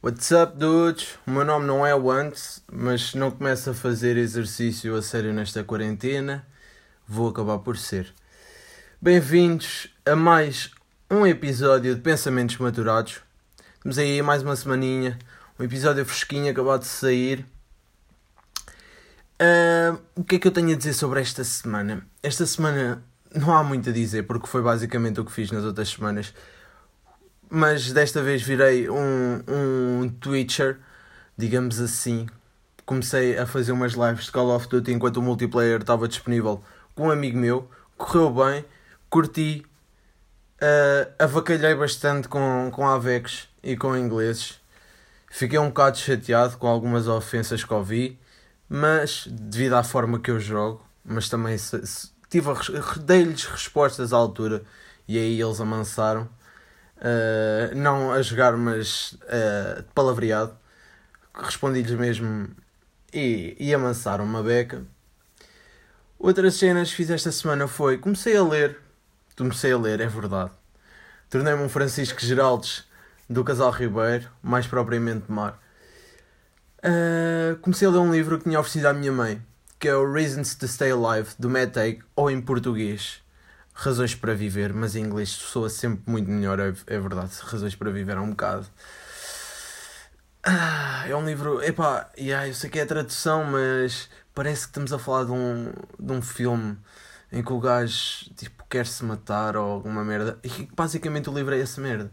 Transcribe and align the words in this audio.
What's 0.00 0.30
up, 0.30 0.56
dudes? 0.56 1.18
O 1.26 1.30
meu 1.32 1.44
nome 1.44 1.66
não 1.66 1.84
é 1.84 1.92
Once, 1.92 2.62
mas 2.70 3.10
se 3.10 3.18
não 3.18 3.32
começo 3.32 3.70
a 3.70 3.74
fazer 3.74 4.16
exercício 4.16 4.94
a 4.94 5.02
sério 5.02 5.32
nesta 5.32 5.64
quarentena, 5.64 6.46
vou 7.04 7.28
acabar 7.28 7.58
por 7.58 7.76
ser. 7.76 8.14
Bem-vindos 9.02 9.88
a 10.06 10.14
mais 10.14 10.70
um 11.10 11.26
episódio 11.26 11.96
de 11.96 12.00
Pensamentos 12.00 12.56
Maturados. 12.58 13.20
Temos 13.82 13.98
aí 13.98 14.22
mais 14.22 14.40
uma 14.40 14.54
semaninha, 14.54 15.18
um 15.58 15.64
episódio 15.64 16.04
fresquinho 16.04 16.48
acabado 16.48 16.82
de 16.82 16.86
sair. 16.86 17.44
Uh, 19.42 20.00
o 20.14 20.22
que 20.22 20.36
é 20.36 20.38
que 20.38 20.46
eu 20.46 20.52
tenho 20.52 20.74
a 20.74 20.76
dizer 20.76 20.92
sobre 20.92 21.20
esta 21.20 21.42
semana? 21.42 22.06
Esta 22.22 22.46
semana 22.46 23.02
não 23.34 23.52
há 23.52 23.64
muito 23.64 23.90
a 23.90 23.92
dizer, 23.92 24.28
porque 24.28 24.46
foi 24.46 24.62
basicamente 24.62 25.18
o 25.18 25.24
que 25.24 25.32
fiz 25.32 25.50
nas 25.50 25.64
outras 25.64 25.88
semanas 25.88 26.32
mas 27.50 27.92
desta 27.92 28.22
vez 28.22 28.42
virei 28.42 28.88
um, 28.88 29.42
um 29.48 30.08
Twitcher, 30.20 30.78
digamos 31.36 31.80
assim. 31.80 32.26
Comecei 32.84 33.38
a 33.38 33.46
fazer 33.46 33.72
umas 33.72 33.92
lives 33.92 34.26
de 34.26 34.32
Call 34.32 34.54
of 34.54 34.68
Duty 34.68 34.92
enquanto 34.92 35.18
o 35.18 35.22
multiplayer 35.22 35.80
estava 35.80 36.08
disponível 36.08 36.62
com 36.94 37.08
um 37.08 37.10
amigo 37.10 37.38
meu. 37.38 37.70
Correu 37.96 38.30
bem, 38.30 38.64
curti, 39.10 39.64
uh, 40.62 41.12
avacalhei 41.18 41.74
bastante 41.74 42.28
com, 42.28 42.70
com 42.72 42.86
Avex 42.86 43.48
e 43.62 43.76
com 43.76 43.96
ingleses. 43.96 44.60
Fiquei 45.30 45.58
um 45.58 45.68
bocado 45.68 45.98
chateado 45.98 46.56
com 46.56 46.66
algumas 46.66 47.06
ofensas 47.06 47.62
que 47.64 47.74
ouvi, 47.74 48.18
mas 48.68 49.26
devido 49.30 49.74
à 49.74 49.82
forma 49.82 50.18
que 50.18 50.30
eu 50.30 50.40
jogo, 50.40 50.82
mas 51.04 51.28
também 51.28 51.56
tive 52.30 52.48
dei-lhes 53.00 53.44
respostas 53.44 54.12
à 54.12 54.16
altura 54.16 54.62
e 55.06 55.18
aí 55.18 55.40
eles 55.40 55.60
amansaram 55.60 56.28
uh, 56.98 57.74
não 57.74 58.12
a 58.12 58.22
jogar, 58.22 58.56
mas 58.56 59.12
uh, 59.12 59.82
palavreado. 59.94 60.56
Respondi-lhes 61.34 61.92
mesmo 61.92 62.48
e, 63.12 63.56
e 63.58 63.74
amansaram 63.74 64.24
uma 64.24 64.42
beca. 64.42 64.84
Outras 66.18 66.54
cenas 66.54 66.90
que 66.90 66.96
fiz 66.96 67.10
esta 67.10 67.30
semana 67.30 67.68
foi 67.68 67.98
comecei 67.98 68.36
a 68.36 68.42
ler, 68.42 68.78
comecei 69.36 69.72
a 69.72 69.78
ler, 69.78 70.00
é 70.00 70.06
verdade. 70.06 70.50
Tornei-me 71.30 71.62
um 71.62 71.68
Francisco 71.68 72.20
Geraldes 72.20 72.84
do 73.30 73.44
Casal 73.44 73.70
Ribeiro, 73.70 74.28
mais 74.42 74.66
propriamente 74.66 75.30
Mar. 75.30 75.60
Uh, 76.78 77.56
comecei 77.58 77.86
a 77.86 77.90
ler 77.90 77.98
um 77.98 78.10
livro 78.10 78.38
que 78.38 78.44
tinha 78.44 78.58
oferecido 78.58 78.86
à 78.86 78.92
minha 78.92 79.12
mãe, 79.12 79.40
que 79.78 79.86
é 79.86 79.94
o 79.94 80.10
Reasons 80.10 80.54
to 80.54 80.66
Stay 80.66 80.90
Alive, 80.90 81.30
do 81.38 81.48
Matt 81.48 81.76
ou 82.16 82.30
em 82.30 82.40
português, 82.40 83.22
Razões 83.80 84.12
para 84.12 84.34
Viver, 84.34 84.72
mas 84.72 84.96
em 84.96 85.04
inglês 85.04 85.28
soa 85.28 85.70
sempre 85.70 86.02
muito 86.10 86.28
melhor, 86.28 86.58
é, 86.58 86.74
é 86.88 86.98
verdade. 86.98 87.30
Razões 87.44 87.76
para 87.76 87.92
Viver 87.92 88.16
é 88.16 88.20
um 88.20 88.30
bocado. 88.30 88.66
Ah, 90.42 91.04
é 91.06 91.14
um 91.14 91.24
livro. 91.24 91.62
Epá, 91.62 92.10
yeah, 92.18 92.48
eu 92.48 92.54
sei 92.54 92.68
que 92.68 92.80
é 92.80 92.82
a 92.82 92.86
tradução, 92.86 93.44
mas 93.44 94.10
parece 94.34 94.62
que 94.62 94.70
estamos 94.70 94.92
a 94.92 94.98
falar 94.98 95.26
de 95.26 95.30
um, 95.30 95.72
de 95.96 96.12
um 96.12 96.20
filme 96.20 96.76
em 97.30 97.40
que 97.40 97.52
o 97.52 97.60
gajo 97.60 98.28
tipo, 98.34 98.64
quer 98.68 98.84
se 98.84 99.04
matar 99.04 99.56
ou 99.56 99.70
alguma 99.70 100.04
merda. 100.04 100.40
E 100.42 100.68
basicamente 100.74 101.30
o 101.30 101.32
livro 101.32 101.54
é 101.54 101.60
essa 101.60 101.80
merda. 101.80 102.10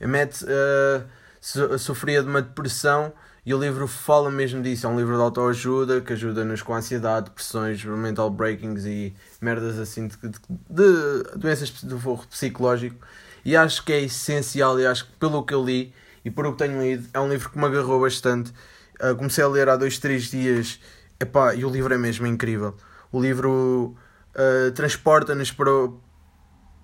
A 0.00 0.08
Matt 0.08 0.42
uh, 0.42 1.78
sofria 1.78 2.24
de 2.24 2.28
uma 2.28 2.42
depressão 2.42 3.12
e 3.46 3.52
o 3.52 3.58
livro 3.58 3.86
fala 3.86 4.30
mesmo 4.30 4.62
disso. 4.62 4.86
É 4.86 4.88
um 4.88 4.98
livro 4.98 5.14
de 5.16 5.20
autoajuda 5.20 6.00
que 6.00 6.14
ajuda-nos 6.14 6.62
com 6.62 6.74
ansiedade, 6.74 7.26
depressões, 7.26 7.84
mental 7.84 8.30
breakings 8.30 8.86
e 8.86 9.14
merdas 9.40 9.78
assim 9.78 10.08
de, 10.08 10.16
de, 10.16 10.38
de 10.70 11.22
doenças 11.36 11.68
de 11.68 11.98
forro 11.98 12.26
psicológico. 12.26 12.96
E 13.44 13.54
acho 13.54 13.84
que 13.84 13.92
é 13.92 14.00
essencial. 14.00 14.80
E 14.80 14.86
acho 14.86 15.06
que 15.06 15.12
pelo 15.12 15.44
que 15.44 15.52
eu 15.52 15.62
li 15.62 15.92
e 16.24 16.30
por 16.30 16.46
o 16.46 16.52
que 16.52 16.58
tenho 16.58 16.80
lido, 16.80 17.06
é 17.12 17.20
um 17.20 17.28
livro 17.28 17.50
que 17.50 17.58
me 17.58 17.66
agarrou 17.66 18.00
bastante. 18.00 18.50
Uh, 18.98 19.14
comecei 19.14 19.44
a 19.44 19.48
ler 19.48 19.68
há 19.68 19.76
dois, 19.76 19.98
três 19.98 20.30
dias. 20.30 20.80
Epá, 21.20 21.54
e 21.54 21.66
o 21.66 21.68
livro 21.68 21.92
é 21.92 21.98
mesmo 21.98 22.26
incrível. 22.26 22.74
O 23.12 23.20
livro 23.20 23.94
uh, 24.34 24.72
transporta-nos 24.72 25.52
para 25.52 25.70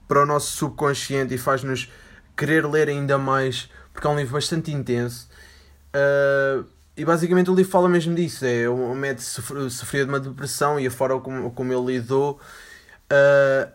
para 0.06 0.24
o 0.24 0.26
nosso 0.26 0.56
subconsciente 0.56 1.32
e 1.32 1.38
faz-nos 1.38 1.88
querer 2.36 2.66
ler 2.66 2.88
ainda 2.88 3.16
mais, 3.16 3.70
porque 3.92 4.08
é 4.08 4.10
um 4.10 4.16
livro 4.16 4.32
bastante 4.32 4.72
intenso 4.72 5.29
Uh, 5.94 6.64
e 6.96 7.04
basicamente 7.04 7.50
o 7.50 7.54
livro 7.54 7.70
fala 7.70 7.88
mesmo 7.88 8.14
disso: 8.14 8.44
é 8.44 8.68
o 8.68 8.94
Matt 8.94 9.20
sofria 9.20 10.04
de 10.04 10.10
uma 10.10 10.20
depressão 10.20 10.78
e 10.78 10.86
a 10.86 10.90
forma 10.90 11.20
como, 11.20 11.50
como 11.50 11.72
ele 11.72 11.98
lidou. 11.98 12.40
Uh, 13.10 13.70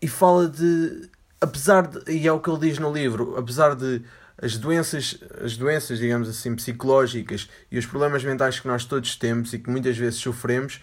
e 0.00 0.08
fala 0.08 0.48
de. 0.48 1.08
Apesar 1.40 1.86
de. 1.86 2.12
E 2.12 2.26
é 2.26 2.32
o 2.32 2.40
que 2.40 2.50
ele 2.50 2.60
diz 2.60 2.78
no 2.78 2.92
livro: 2.92 3.36
apesar 3.36 3.74
de 3.74 4.02
as 4.40 4.58
doenças, 4.58 5.18
as 5.42 5.56
doenças, 5.56 5.98
digamos 5.98 6.28
assim, 6.28 6.54
psicológicas 6.54 7.48
e 7.70 7.78
os 7.78 7.86
problemas 7.86 8.22
mentais 8.22 8.60
que 8.60 8.68
nós 8.68 8.84
todos 8.84 9.16
temos 9.16 9.52
e 9.52 9.58
que 9.58 9.70
muitas 9.70 9.96
vezes 9.96 10.20
sofremos, 10.20 10.80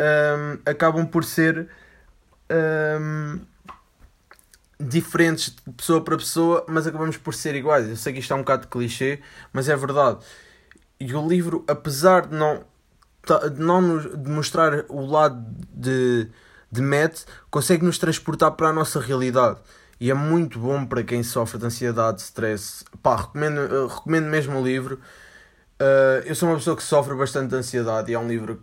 um, 0.00 0.58
ah, 0.64 0.70
acabam 0.70 1.06
por 1.06 1.24
ser. 1.24 1.68
Um, 2.50 3.40
diferentes 4.82 5.54
de 5.66 5.72
pessoa 5.72 6.00
para 6.02 6.16
pessoa, 6.16 6.64
mas 6.68 6.86
acabamos 6.86 7.16
por 7.16 7.34
ser 7.34 7.54
iguais. 7.54 7.88
Eu 7.88 7.96
sei 7.96 8.12
que 8.12 8.18
isto 8.18 8.32
é 8.32 8.36
um 8.36 8.40
bocado 8.40 8.62
de 8.62 8.68
clichê, 8.68 9.20
mas 9.52 9.68
é 9.68 9.76
verdade. 9.76 10.18
E 10.98 11.14
o 11.14 11.28
livro, 11.28 11.64
apesar 11.68 12.26
de 12.26 12.34
não, 12.36 12.64
de 13.54 13.60
não 13.60 13.98
de 13.98 14.30
mostrar 14.30 14.84
o 14.88 15.04
lado 15.06 15.44
de, 15.72 16.28
de 16.70 16.82
Matt, 16.82 17.22
consegue 17.50 17.84
nos 17.84 17.98
transportar 17.98 18.52
para 18.52 18.68
a 18.68 18.72
nossa 18.72 19.00
realidade. 19.00 19.58
E 20.00 20.10
é 20.10 20.14
muito 20.14 20.58
bom 20.58 20.84
para 20.84 21.02
quem 21.04 21.22
sofre 21.22 21.58
de 21.58 21.66
ansiedade, 21.66 22.20
stress. 22.20 22.84
Pá, 23.02 23.16
recomendo, 23.16 23.86
recomendo 23.86 24.26
mesmo 24.26 24.58
o 24.58 24.64
livro. 24.64 24.98
Uh, 25.80 26.22
eu 26.24 26.34
sou 26.34 26.48
uma 26.48 26.56
pessoa 26.56 26.76
que 26.76 26.82
sofre 26.82 27.14
bastante 27.14 27.50
de 27.50 27.56
ansiedade 27.56 28.10
e 28.10 28.14
é 28.14 28.18
um 28.18 28.28
livro 28.28 28.62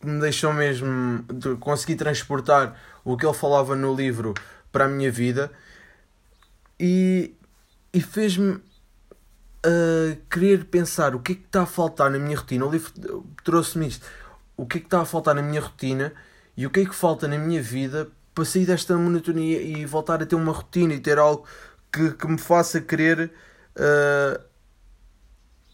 que 0.00 0.06
me 0.06 0.20
deixou 0.20 0.52
mesmo 0.52 1.24
de 1.32 1.56
conseguir 1.56 1.96
transportar 1.96 2.76
o 3.04 3.16
que 3.16 3.24
ele 3.24 3.34
falava 3.34 3.74
no 3.74 3.94
livro 3.94 4.34
para 4.76 4.84
a 4.84 4.88
minha 4.88 5.10
vida 5.10 5.50
e, 6.78 7.34
e 7.94 7.98
fez-me 8.02 8.50
uh, 8.50 8.62
querer 10.30 10.66
pensar 10.66 11.14
o 11.14 11.20
que 11.20 11.32
é 11.32 11.34
que 11.34 11.44
está 11.46 11.62
a 11.62 11.66
faltar 11.66 12.10
na 12.10 12.18
minha 12.18 12.36
rotina. 12.36 12.66
O 12.66 12.70
livro 12.70 12.92
trouxe-me 13.42 13.88
isto. 13.88 14.06
O 14.54 14.66
que 14.66 14.76
é 14.76 14.80
que 14.82 14.86
está 14.86 15.00
a 15.00 15.06
faltar 15.06 15.34
na 15.34 15.40
minha 15.40 15.62
rotina 15.62 16.12
e 16.54 16.66
o 16.66 16.70
que 16.70 16.80
é 16.80 16.84
que 16.84 16.94
falta 16.94 17.26
na 17.26 17.38
minha 17.38 17.62
vida 17.62 18.06
para 18.34 18.44
sair 18.44 18.66
desta 18.66 18.94
monotonia 18.98 19.62
e 19.62 19.86
voltar 19.86 20.22
a 20.22 20.26
ter 20.26 20.36
uma 20.36 20.52
rotina 20.52 20.92
e 20.92 21.00
ter 21.00 21.16
algo 21.16 21.46
que, 21.90 22.10
que 22.10 22.26
me 22.26 22.36
faça 22.36 22.78
querer 22.78 23.32
uh, 23.78 24.38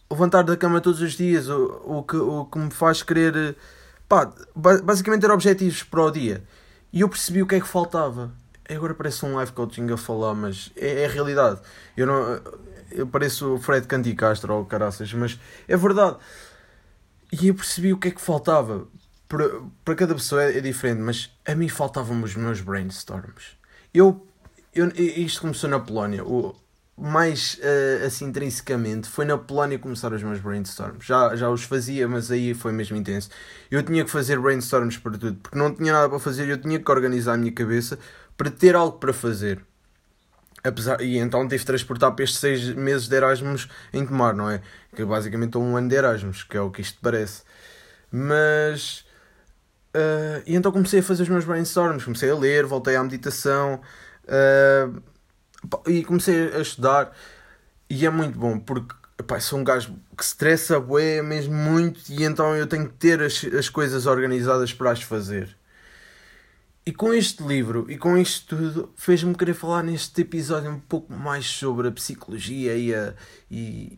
levantar 0.08 0.42
da 0.44 0.56
cama 0.56 0.80
todos 0.80 1.00
os 1.00 1.14
dias, 1.14 1.48
o, 1.48 1.82
o, 1.86 2.02
que, 2.04 2.14
o 2.14 2.44
que 2.44 2.56
me 2.56 2.70
faz 2.70 3.02
querer 3.02 3.56
pá, 4.08 4.32
basicamente 4.54 5.22
ter 5.22 5.30
objetivos 5.32 5.82
para 5.82 6.04
o 6.04 6.10
dia. 6.12 6.44
E 6.92 7.00
eu 7.00 7.08
percebi 7.08 7.42
o 7.42 7.48
que 7.48 7.56
é 7.56 7.60
que 7.60 7.66
faltava. 7.66 8.40
Agora 8.76 8.94
parece 8.94 9.24
um 9.24 9.34
live 9.34 9.52
coaching 9.52 9.90
a 9.92 9.96
falar, 9.96 10.34
mas 10.34 10.70
é, 10.76 11.02
é 11.02 11.06
a 11.06 11.08
realidade. 11.08 11.60
Eu 11.96 12.06
não. 12.06 12.40
Eu 12.90 13.06
pareço 13.06 13.54
o 13.54 13.58
Fred 13.58 13.86
Canti 13.86 14.14
Castro 14.14 14.54
ou 14.54 14.66
caraças, 14.66 15.12
mas 15.14 15.38
é 15.66 15.76
verdade. 15.76 16.16
E 17.32 17.48
eu 17.48 17.54
percebi 17.54 17.92
o 17.92 17.98
que 17.98 18.08
é 18.08 18.10
que 18.10 18.20
faltava. 18.20 18.86
Para, 19.28 19.48
para 19.82 19.94
cada 19.94 20.14
pessoa 20.14 20.44
é, 20.44 20.58
é 20.58 20.60
diferente, 20.60 21.00
mas 21.00 21.30
a 21.46 21.54
mim 21.54 21.68
faltavam 21.68 22.22
os 22.22 22.34
meus 22.36 22.60
brainstorms. 22.60 23.56
Eu, 23.94 24.26
eu, 24.74 24.88
isto 24.94 25.40
começou 25.40 25.70
na 25.70 25.80
Polónia. 25.80 26.22
O, 26.22 26.54
mais 26.96 27.54
uh, 27.54 28.06
assim 28.06 28.26
intrinsecamente 28.26 29.08
foi 29.08 29.24
na 29.24 29.38
Polónia 29.38 29.78
começar 29.78 30.12
os 30.12 30.22
meus 30.22 30.40
brainstorms. 30.40 31.04
Já, 31.04 31.34
já 31.34 31.48
os 31.48 31.64
fazia, 31.64 32.06
mas 32.06 32.30
aí 32.30 32.54
foi 32.54 32.72
mesmo 32.72 32.96
intenso. 32.96 33.30
Eu 33.70 33.82
tinha 33.82 34.04
que 34.04 34.10
fazer 34.10 34.38
brainstorms 34.38 34.98
para 34.98 35.18
tudo, 35.18 35.36
porque 35.42 35.58
não 35.58 35.74
tinha 35.74 35.92
nada 35.92 36.08
para 36.08 36.18
fazer, 36.18 36.48
eu 36.48 36.58
tinha 36.58 36.78
que 36.78 36.90
organizar 36.90 37.34
a 37.34 37.36
minha 37.36 37.52
cabeça 37.52 37.98
para 38.42 38.50
ter 38.50 38.74
algo 38.74 38.98
para 38.98 39.12
fazer. 39.12 39.64
Apesar, 40.64 41.00
e 41.00 41.16
então 41.18 41.46
tive 41.46 41.60
de 41.60 41.66
transportar 41.66 42.12
para 42.12 42.24
estes 42.24 42.40
seis 42.40 42.74
meses 42.74 43.06
de 43.06 43.14
Erasmus 43.14 43.68
em 43.92 44.04
Tomar, 44.04 44.34
não 44.34 44.50
é? 44.50 44.60
Que 44.96 45.04
basicamente 45.04 45.50
estou 45.50 45.62
um 45.62 45.76
ano 45.76 45.88
de 45.88 45.94
Erasmus, 45.94 46.42
que 46.42 46.56
é 46.56 46.60
o 46.60 46.68
que 46.68 46.80
isto 46.80 46.98
parece. 47.00 47.44
Mas. 48.10 49.04
Uh, 49.94 50.42
e 50.44 50.56
então 50.56 50.72
comecei 50.72 50.98
a 50.98 51.02
fazer 51.04 51.22
os 51.22 51.28
meus 51.28 51.44
brainstorms, 51.44 52.02
comecei 52.02 52.30
a 52.30 52.34
ler, 52.34 52.66
voltei 52.66 52.96
à 52.96 53.02
meditação 53.04 53.80
uh, 54.24 55.02
e 55.86 56.02
comecei 56.02 56.52
a 56.52 56.60
estudar. 56.60 57.12
E 57.88 58.04
é 58.04 58.10
muito 58.10 58.36
bom 58.36 58.58
porque 58.58 58.92
epá, 59.20 59.38
sou 59.38 59.60
um 59.60 59.64
gajo 59.64 59.94
que 60.16 60.24
estressa 60.24 60.80
bué 60.80 61.22
mesmo 61.22 61.54
muito 61.54 62.00
e 62.10 62.24
então 62.24 62.56
eu 62.56 62.66
tenho 62.66 62.88
que 62.88 62.94
ter 62.94 63.22
as, 63.22 63.44
as 63.44 63.68
coisas 63.68 64.06
organizadas 64.06 64.72
para 64.72 64.90
as 64.90 65.02
fazer. 65.02 65.56
E 66.84 66.92
com 66.92 67.14
este 67.14 67.44
livro 67.44 67.86
e 67.88 67.96
com 67.96 68.18
isto 68.18 68.56
tudo, 68.56 68.92
fez-me 68.96 69.36
querer 69.36 69.54
falar 69.54 69.84
neste 69.84 70.22
episódio 70.22 70.68
um 70.68 70.80
pouco 70.80 71.12
mais 71.12 71.46
sobre 71.46 71.86
a 71.86 71.92
psicologia 71.92 72.74
e, 72.74 72.92
a, 72.92 73.14
e, 73.48 73.96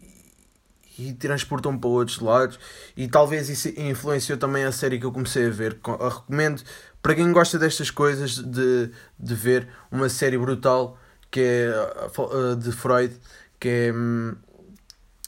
e 0.99 1.15
transportou-me 1.15 1.79
para 1.79 1.89
outros 1.89 2.19
lados. 2.21 2.59
E 2.95 3.09
talvez 3.09 3.49
isso 3.49 3.69
influenciou 3.81 4.37
também 4.37 4.65
a 4.65 4.73
série 4.73 4.99
que 4.99 5.07
eu 5.07 5.13
comecei 5.13 5.47
a 5.47 5.51
ver. 5.51 5.79
Eu 5.83 6.09
recomendo 6.09 6.63
para 7.03 7.15
quem 7.15 7.33
gosta 7.33 7.59
destas 7.59 7.91
coisas 7.91 8.37
de, 8.37 8.91
de 9.19 9.35
ver 9.35 9.67
uma 9.91 10.11
série 10.11 10.37
brutal 10.37 10.99
que 11.31 11.41
é 11.41 12.57
de 12.57 12.71
Freud, 12.71 13.17
que 13.59 13.69
é, 13.69 13.93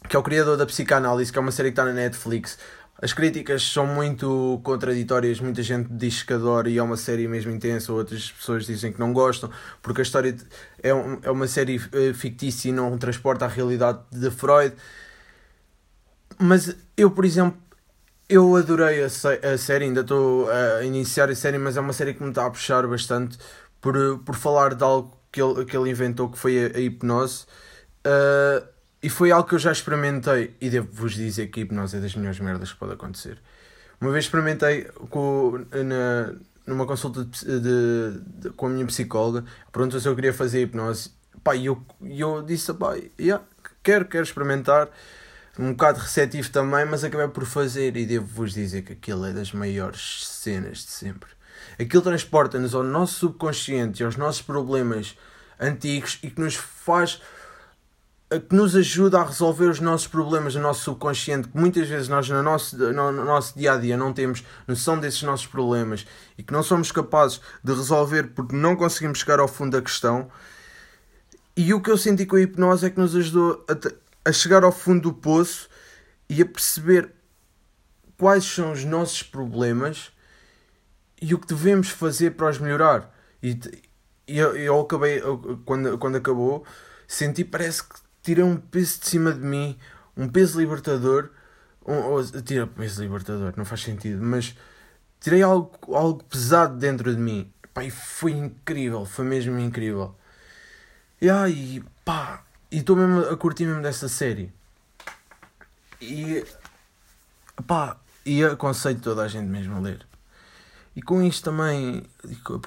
que 0.09 0.15
é 0.15 0.19
o 0.19 0.23
criador 0.23 0.59
da 0.59 0.67
Psicanálise, 0.67 1.33
que 1.33 1.39
é 1.39 1.41
uma 1.41 1.51
série 1.51 1.71
que 1.71 1.73
está 1.73 1.87
na 1.87 1.93
Netflix. 1.93 2.59
As 3.01 3.13
críticas 3.13 3.63
são 3.63 3.87
muito 3.87 4.59
contraditórias, 4.65 5.39
muita 5.39 5.63
gente 5.63 5.89
diz 5.91 6.23
que 6.23 6.33
adora 6.33 6.69
e 6.71 6.79
é 6.79 6.83
uma 6.83 6.97
série 6.97 7.29
mesmo 7.29 7.51
intensa, 7.53 7.93
outras 7.93 8.31
pessoas 8.31 8.65
dizem 8.65 8.91
que 8.91 8.99
não 8.99 9.13
gostam, 9.13 9.51
porque 9.83 10.01
a 10.01 10.03
história 10.03 10.35
é, 10.83 10.95
um, 10.95 11.19
é 11.23 11.31
uma 11.31 11.47
série 11.47 11.77
eh, 11.93 12.15
fictícia 12.15 12.71
e 12.71 12.73
não 12.73 12.97
transporta 12.97 13.45
a 13.45 13.49
realidade 13.49 14.01
de 14.11 14.31
Freud. 14.31 14.75
Mas 16.39 16.75
eu, 16.97 17.11
por 17.11 17.25
exemplo, 17.25 17.59
eu 18.29 18.57
adorei 18.57 19.03
a, 19.03 19.07
a 19.07 19.59
série, 19.59 19.85
ainda 19.85 20.01
estou 20.01 20.51
a 20.51 20.85
iniciar 20.85 21.31
a 21.31 21.35
série, 21.35 21.59
mas 21.59 21.77
é 21.77 21.81
uma 21.81 21.93
série 21.93 22.15
que 22.15 22.23
me 22.23 22.31
está 22.31 22.47
a 22.47 22.51
puxar 22.51 22.87
bastante 22.87 23.39
por, 23.81 24.19
por 24.21 24.35
falar 24.35 24.75
de 24.75 24.83
algo 24.83 25.17
que 25.31 25.41
ele, 25.43 25.65
que 25.65 25.77
ele 25.77 25.91
inventou, 25.91 26.31
que 26.31 26.39
foi 26.39 26.67
a, 26.67 26.77
a 26.77 26.81
hipnose. 26.81 27.47
Uh, 28.07 28.76
e 29.07 29.09
foi 29.09 29.31
algo 29.31 29.49
que 29.49 29.55
eu 29.55 29.59
já 29.61 29.71
experimentei 29.71 30.57
e 30.61 30.69
devo-vos 30.69 31.15
dizer 31.15 31.47
que 31.47 31.61
a 31.61 31.63
hipnose 31.63 31.97
é 31.97 32.01
das 32.01 32.17
melhores 32.17 32.41
merdas 32.41 32.73
que 32.73 32.79
pode 32.81 32.95
acontecer. 32.95 33.39
Uma 34.01 34.11
vez 34.11 34.25
experimentei 34.25 34.83
com, 35.11 35.65
na, 35.71 36.35
numa 36.67 36.85
consulta 36.87 37.25
de, 37.25 37.61
de, 37.61 38.21
de, 38.27 38.51
com 38.51 38.67
a 38.67 38.69
minha 38.69 38.85
psicóloga, 38.85 39.45
perguntou 39.71 40.01
se 40.01 40.09
eu 40.09 40.15
queria 40.17 40.33
fazer 40.33 40.63
hipnose. 40.63 41.13
Pá, 41.45 41.55
e 41.55 41.67
eu, 41.67 41.81
eu 42.03 42.43
disse, 42.43 42.75
pá, 42.75 42.97
yeah, 43.17 43.45
quero, 43.81 44.07
quero 44.07 44.25
experimentar. 44.25 44.89
Um 45.57 45.71
bocado 45.71 46.01
receptivo 46.01 46.51
também, 46.51 46.85
mas 46.85 47.05
acabei 47.05 47.29
por 47.29 47.45
fazer 47.45 47.97
e 47.97 48.05
devo-vos 48.05 48.55
dizer 48.55 48.83
que 48.83 48.95
aquilo 48.95 49.25
é 49.25 49.33
das 49.33 49.53
maiores 49.53 50.27
cenas 50.27 50.79
de 50.79 50.91
sempre. 50.91 51.31
Aquilo 51.79 52.03
transporta-nos 52.03 52.75
ao 52.75 52.83
nosso 52.83 53.21
subconsciente 53.21 54.03
e 54.03 54.05
aos 54.05 54.17
nossos 54.17 54.43
problemas 54.43 55.17
antigos 55.61 56.19
e 56.25 56.29
que 56.29 56.41
nos 56.41 56.57
faz 56.57 57.21
que 58.29 58.55
nos 58.55 58.75
ajuda 58.75 59.21
a 59.21 59.25
resolver 59.25 59.67
os 59.67 59.79
nossos 59.79 60.09
problemas 60.09 60.55
no 60.57 60.61
nosso 60.61 60.83
subconsciente, 60.83 61.49
que 61.49 61.57
muitas 61.57 61.89
vezes 61.89 62.09
nós 62.09 62.29
no 62.29 62.43
nosso, 62.43 62.77
no, 62.77 63.13
no 63.13 63.25
nosso 63.25 63.57
dia 63.57 63.75
a 63.75 63.77
dia 63.77 63.97
não 63.97 64.13
temos 64.13 64.43
noção 64.67 64.99
desses 64.99 65.23
nossos 65.23 65.47
problemas 65.47 66.05
e 66.37 66.43
que 66.43 66.53
não 66.53 66.63
somos 66.63 66.91
capazes 66.91 67.41
de 67.63 67.73
resolver 67.73 68.25
porque 68.35 68.57
não 68.57 68.75
conseguimos 68.75 69.21
chegar 69.21 69.39
ao 69.39 69.47
fundo 69.47 69.77
da 69.77 69.83
questão. 69.83 70.29
E 71.57 71.73
o 71.73 71.81
que 71.81 71.89
eu 71.89 71.97
senti 71.97 72.27
com 72.27 72.35
a 72.35 72.41
hipnose 72.41 72.87
é 72.87 72.91
que 72.91 72.99
nos 72.99 73.15
ajudou 73.15 73.65
a, 73.69 74.29
a 74.29 74.33
chegar 74.33 74.65
ao 74.65 74.73
fundo 74.73 75.03
do 75.03 75.13
poço 75.13 75.69
e 76.29 76.43
a 76.43 76.47
perceber 76.47 77.13
quais 78.19 78.45
são 78.45 78.73
os 78.73 78.85
nossos 78.85 79.23
problemas 79.23 80.11
e 81.23 81.33
o 81.33 81.39
que 81.39 81.47
devemos 81.47 81.91
fazer 81.91 82.33
para 82.33 82.51
os 82.51 82.59
melhorar. 82.59 83.15
E 83.41 83.59
eu, 84.27 84.57
eu 84.57 84.81
acabei, 84.81 85.21
eu, 85.21 85.61
quando, 85.65 85.97
quando 85.97 86.17
acabou, 86.17 86.65
senti 87.07 87.45
parece 87.45 87.85
que 87.85 88.06
tirei 88.27 88.43
um 88.43 88.57
peso 88.57 88.99
de 88.99 89.07
cima 89.07 89.33
de 89.33 89.39
mim, 89.39 89.79
um 90.17 90.29
peso 90.29 90.59
libertador. 90.59 91.31
Um, 91.87 91.99
ou, 91.99 92.25
tira 92.43 92.67
peso 92.67 93.01
libertador, 93.01 93.55
não 93.57 93.65
faz 93.65 93.83
sentido, 93.83 94.21
mas 94.21 94.57
tirei 95.21 95.43
algo, 95.43 95.95
algo 95.95 96.25
pesado 96.25 96.77
dentro 96.77 97.15
de 97.15 97.21
mim. 97.21 97.53
Pá, 97.73 97.89
foi 97.89 98.33
incrível, 98.33 99.07
foi 99.07 99.25
mesmo 99.25 99.57
incrível. 99.61 100.17
E 101.21 101.31
ai, 101.31 101.81
pá, 102.05 102.43
e 102.71 102.79
estou 102.79 102.97
mesmo 102.97 103.21
a 103.21 103.37
curtir 103.37 103.65
mesmo 103.65 103.81
dessa 103.81 104.09
série. 104.09 104.53
E 106.01 106.45
pá, 107.65 107.97
e 108.25 108.45
aconselho 108.45 108.99
toda 108.99 109.23
a 109.23 109.29
gente 109.29 109.47
mesmo 109.47 109.77
a 109.77 109.79
ler. 109.79 110.05
E 110.97 111.03
com 111.03 111.23
isto 111.23 111.45
também 111.45 112.03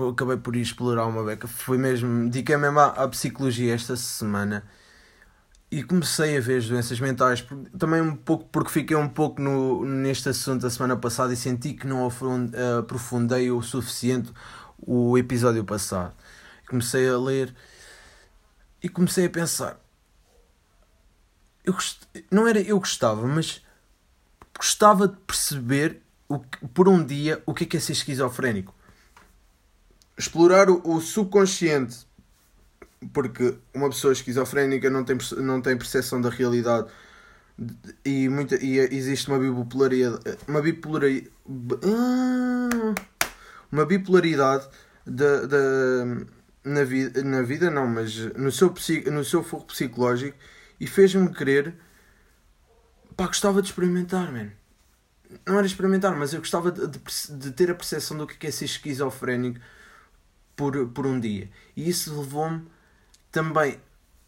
acabei 0.09 0.37
por 0.37 0.55
explorar 0.55 1.05
uma 1.05 1.23
beca. 1.23 1.47
Foi 1.47 1.77
mesmo, 1.77 2.29
dediquei 2.29 2.55
mesmo 2.55 2.79
à, 2.79 2.87
à 2.87 3.07
psicologia 3.09 3.73
esta 3.75 3.97
semana 3.97 4.63
e 5.71 5.83
comecei 5.83 6.35
a 6.37 6.41
ver 6.41 6.57
as 6.57 6.67
doenças 6.67 6.99
mentais, 6.99 7.45
também 7.77 8.01
um 8.01 8.15
pouco 8.15 8.45
porque 8.45 8.71
fiquei 8.71 8.97
um 8.97 9.07
pouco 9.07 9.39
no, 9.39 9.85
neste 9.85 10.29
assunto 10.29 10.65
a 10.65 10.69
semana 10.69 10.97
passada 10.97 11.31
e 11.31 11.37
senti 11.37 11.73
que 11.73 11.85
não 11.85 12.07
aprofundei 12.79 13.51
o 13.51 13.61
suficiente 13.61 14.33
o 14.79 15.17
episódio 15.17 15.63
passado. 15.63 16.13
Comecei 16.67 17.07
a 17.07 17.17
ler 17.17 17.55
e 18.81 18.89
comecei 18.89 19.25
a 19.25 19.29
pensar. 19.29 19.79
Eu 21.63 21.73
gost... 21.73 22.01
Não 22.31 22.47
era 22.47 22.59
eu 22.59 22.79
gostava, 22.79 23.27
mas 23.27 23.63
gostava 24.57 25.07
de 25.07 25.17
perceber 25.17 26.01
o 26.27 26.39
que, 26.39 26.67
por 26.69 26.89
um 26.89 27.03
dia 27.03 27.43
o 27.45 27.53
que 27.53 27.65
é, 27.65 27.67
que 27.67 27.77
é 27.77 27.79
ser 27.79 27.91
esquizofrénico. 27.91 28.73
Explorar 30.17 30.69
o, 30.69 30.81
o 30.83 30.99
subconsciente 30.99 32.08
porque 33.13 33.57
uma 33.73 33.89
pessoa 33.89 34.13
esquizofrénica 34.13 34.89
não 34.89 35.03
tem, 35.03 35.17
não 35.37 35.61
tem 35.61 35.77
percepção 35.77 36.19
da 36.19 36.29
realidade 36.29 36.91
e, 38.05 38.29
muita, 38.29 38.55
e 38.63 38.77
existe 38.77 39.27
uma 39.29 39.39
bipolaridade 39.39 40.37
uma 40.47 40.61
bipolaridade 40.61 41.31
ah, 41.83 42.95
uma 43.71 43.85
bipolaridade 43.85 44.67
da, 45.05 45.45
da, 45.45 46.05
na, 46.63 46.83
vida, 46.83 47.23
na 47.23 47.41
vida 47.41 47.69
não, 47.69 47.87
mas 47.87 48.15
no 48.35 48.51
seu, 48.51 48.73
no 49.11 49.23
seu 49.23 49.43
foco 49.43 49.67
psicológico 49.67 50.37
e 50.79 50.87
fez-me 50.87 51.33
querer 51.33 51.75
pá, 53.15 53.27
gostava 53.27 53.61
de 53.61 53.69
experimentar, 53.69 54.31
man. 54.31 54.49
não 55.45 55.57
era 55.57 55.67
experimentar, 55.67 56.15
mas 56.15 56.33
eu 56.33 56.39
gostava 56.39 56.71
de, 56.71 56.87
de, 56.87 56.99
de 57.37 57.51
ter 57.51 57.71
a 57.71 57.75
percepção 57.75 58.17
do 58.17 58.27
que 58.27 58.47
é 58.47 58.51
ser 58.51 58.65
esquizofrénico 58.65 59.59
por, 60.55 60.87
por 60.89 61.05
um 61.05 61.19
dia 61.19 61.49
e 61.75 61.89
isso 61.89 62.17
levou-me 62.17 62.65
também 63.31 63.79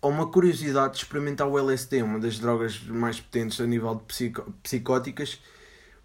há 0.02 0.08
uma 0.08 0.28
curiosidade 0.28 0.94
de 0.94 1.00
experimentar 1.00 1.48
o 1.48 1.58
LSD, 1.58 2.02
uma 2.02 2.20
das 2.20 2.40
drogas 2.40 2.82
mais 2.84 3.20
potentes 3.20 3.60
a 3.62 3.66
nível 3.66 3.96
de 3.96 4.04
psico, 4.04 4.54
psicóticas, 4.64 5.40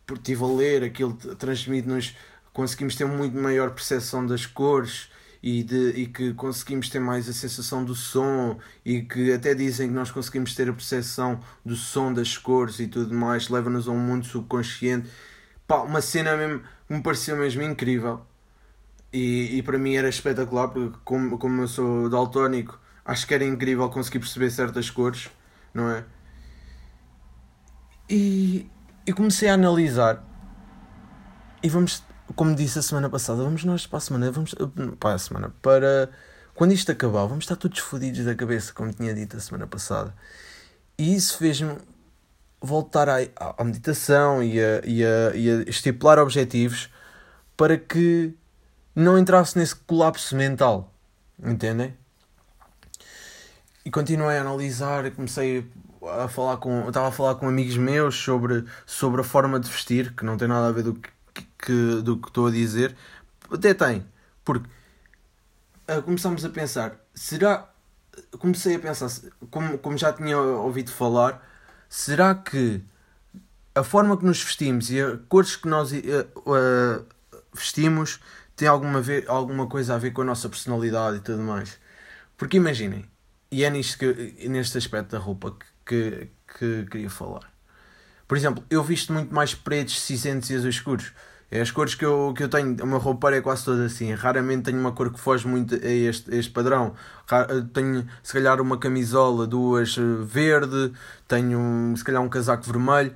porque 0.07 0.33
estive 0.33 0.45
a 0.45 0.57
ler, 0.57 0.85
aquilo 0.85 1.15
transmite-nos, 1.15 2.17
conseguimos 2.53 2.95
ter 2.95 3.07
muito 3.07 3.37
maior 3.37 3.71
percepção 3.71 4.27
das 4.27 4.47
cores 4.47 5.11
e, 5.43 5.63
de, 5.63 5.91
e 5.91 6.07
que 6.07 6.35
conseguimos 6.35 6.89
ter 6.89 7.01
mais 7.01 7.29
a 7.29 7.33
sensação 7.33 7.85
do 7.85 7.95
som 7.95 8.59
e 8.85 9.03
que 9.03 9.33
até 9.33 9.55
dizem 9.55 9.89
que 9.89 9.95
nós 9.95 10.11
conseguimos 10.11 10.55
ter 10.55 10.69
a 10.69 10.73
percepção 10.73 11.41
do 11.65 11.77
som 11.77 12.13
das 12.13 12.37
cores 12.37 12.81
e 12.81 12.87
tudo 12.87 13.15
mais, 13.15 13.49
leva-nos 13.49 13.89
a 13.89 13.93
um 13.93 13.99
mundo 13.99 14.27
subconsciente. 14.27 15.09
Pá, 15.67 15.83
uma 15.83 16.01
cena 16.01 16.37
mesmo 16.37 16.63
me 16.89 17.03
pareceu 17.03 17.37
mesmo 17.37 17.63
incrível. 17.63 18.21
E, 19.13 19.59
e 19.59 19.63
para 19.63 19.79
mim 19.79 19.95
era 19.95 20.09
espetacular, 20.09 20.69
porque 20.69 20.99
como, 21.05 21.39
como 21.39 21.63
eu 21.63 21.69
sou 21.69 22.09
daltónico, 22.09 22.79
acho 23.07 23.27
que 23.27 23.35
era 23.35 23.45
incrível 23.45 23.89
conseguir 23.89 24.19
perceber 24.19 24.51
certas 24.51 24.91
cores, 24.91 25.31
não 25.73 25.91
é? 25.91 26.05
E, 28.11 28.69
e 29.07 29.13
comecei 29.13 29.49
a 29.49 29.55
analisar. 29.55 30.23
E 31.63 31.69
vamos, 31.69 32.03
como 32.35 32.55
disse 32.55 32.79
a 32.79 32.83
semana 32.83 33.09
passada, 33.09 33.43
vamos 33.43 33.65
nós 33.65 33.87
para 33.87 33.99
a 33.99 34.01
semana, 34.01 34.31
vamos 34.31 34.55
para 34.99 35.15
a 35.15 35.19
semana, 35.19 35.53
para 35.63 36.11
quando 36.55 36.73
isto 36.73 36.91
acabar, 36.91 37.27
vamos 37.27 37.45
estar 37.45 37.57
todos 37.57 37.79
fodidos 37.79 38.25
da 38.25 38.35
cabeça, 38.35 38.73
como 38.73 38.93
tinha 38.93 39.15
dito 39.15 39.37
a 39.37 39.41
semana 39.41 39.67
passada. 39.67 40.15
E 40.99 41.15
isso 41.15 41.39
fez-me 41.39 41.77
voltar 42.61 43.09
à, 43.09 43.19
à 43.59 43.65
meditação 43.65 44.43
e 44.43 44.59
a, 44.59 44.81
e, 44.85 45.05
a, 45.05 45.37
e 45.37 45.51
a 45.51 45.71
estipular 45.71 46.19
objetivos 46.19 46.91
para 47.57 47.77
que 47.77 48.35
não 48.95 49.19
entrasse 49.19 49.59
nesse 49.59 49.77
colapso 49.77 50.35
mental. 50.35 50.93
Entendem? 51.43 51.95
E 53.87 53.91
continuei 53.91 54.37
a 54.37 54.41
analisar, 54.41 55.09
comecei 55.13 55.65
a 56.21 56.27
falar 56.27 56.57
com, 56.57 56.89
estava 56.89 57.07
a 57.07 57.13
falar 57.13 57.37
com 57.37 57.47
amigos 57.47 57.77
meus 57.77 58.17
sobre, 58.17 58.65
sobre 58.85 59.21
a 59.21 59.25
forma 59.25 59.61
de 59.61 59.71
vestir, 59.71 60.13
que 60.13 60.25
não 60.25 60.37
tem 60.37 60.49
nada 60.49 60.67
a 60.67 60.73
ver 60.73 60.83
do 60.83 60.95
que, 60.95 61.09
que 61.57 62.03
do 62.03 62.19
que 62.19 62.27
estou 62.27 62.49
a 62.49 62.51
dizer. 62.51 62.97
Até 63.49 63.73
tem, 63.75 64.05
porque 64.45 64.69
uh, 65.89 66.03
começamos 66.03 66.45
a 66.45 66.49
pensar, 66.49 66.97
será 67.15 67.71
comecei 68.41 68.75
a 68.75 68.79
pensar, 68.81 69.09
como, 69.53 69.79
como 69.79 69.97
já 69.97 70.13
tinha 70.13 70.37
ouvido 70.37 70.91
falar, 70.91 71.41
será 71.89 72.35
que 72.35 72.83
a 73.73 73.85
forma 73.85 74.17
que 74.17 74.25
nos 74.25 74.43
vestimos 74.43 74.91
e 74.91 75.01
as 75.01 75.21
cores 75.29 75.55
que 75.55 75.69
nós 75.69 75.93
uh, 75.93 75.95
uh, 76.41 77.07
vestimos 77.55 78.19
tem 78.57 78.67
alguma, 78.67 79.01
ver, 79.01 79.27
alguma 79.29 79.69
coisa 79.69 79.95
a 79.95 79.99
ver 79.99 80.11
com 80.11 80.23
a 80.23 80.25
nossa 80.25 80.49
personalidade 80.49 81.19
e 81.19 81.21
tudo 81.21 81.41
mais? 81.41 81.79
Porque 82.37 82.57
imaginem, 82.57 83.09
e 83.51 83.65
é 83.65 83.71
nisto 83.71 83.99
que, 83.99 84.49
neste 84.49 84.79
aspecto 84.79 85.13
da 85.13 85.19
roupa 85.19 85.57
que, 85.85 85.87
que, 85.87 86.29
que 86.59 86.87
queria 86.87 87.11
falar. 87.11 87.53
Por 88.27 88.37
exemplo, 88.37 88.65
eu 88.69 88.83
visto 88.83 89.13
muito 89.13 89.33
mais 89.33 89.55
pretos, 89.55 90.01
cinzentos 90.01 90.51
e 90.51 90.57
azuis 90.57 90.75
escuros. 90.75 91.13
É 91.49 91.61
as 91.61 91.71
cores 91.71 91.95
que 91.95 92.05
eu, 92.05 92.35
que 92.37 92.43
eu 92.43 92.49
tenho, 92.49 92.77
uma 92.83 92.99
roupa 92.99 93.33
é 93.33 93.41
quase 93.41 93.65
toda 93.65 93.85
assim. 93.85 94.13
Raramente 94.13 94.65
tenho 94.65 94.81
uma 94.81 94.91
cor 94.91 95.13
que 95.13 95.21
foge 95.21 95.47
muito 95.47 95.77
a 95.77 95.79
este, 95.79 96.35
a 96.35 96.37
este 96.37 96.51
padrão. 96.51 96.95
Tenho, 97.73 98.05
se 98.23 98.33
calhar, 98.33 98.61
uma 98.61 98.79
camisola, 98.79 99.47
duas 99.47 99.97
eh, 99.97 100.03
verde, 100.25 100.93
tenho, 101.29 101.95
se 101.97 102.03
calhar, 102.03 102.21
um 102.21 102.29
casaco 102.29 102.65
vermelho. 102.65 103.15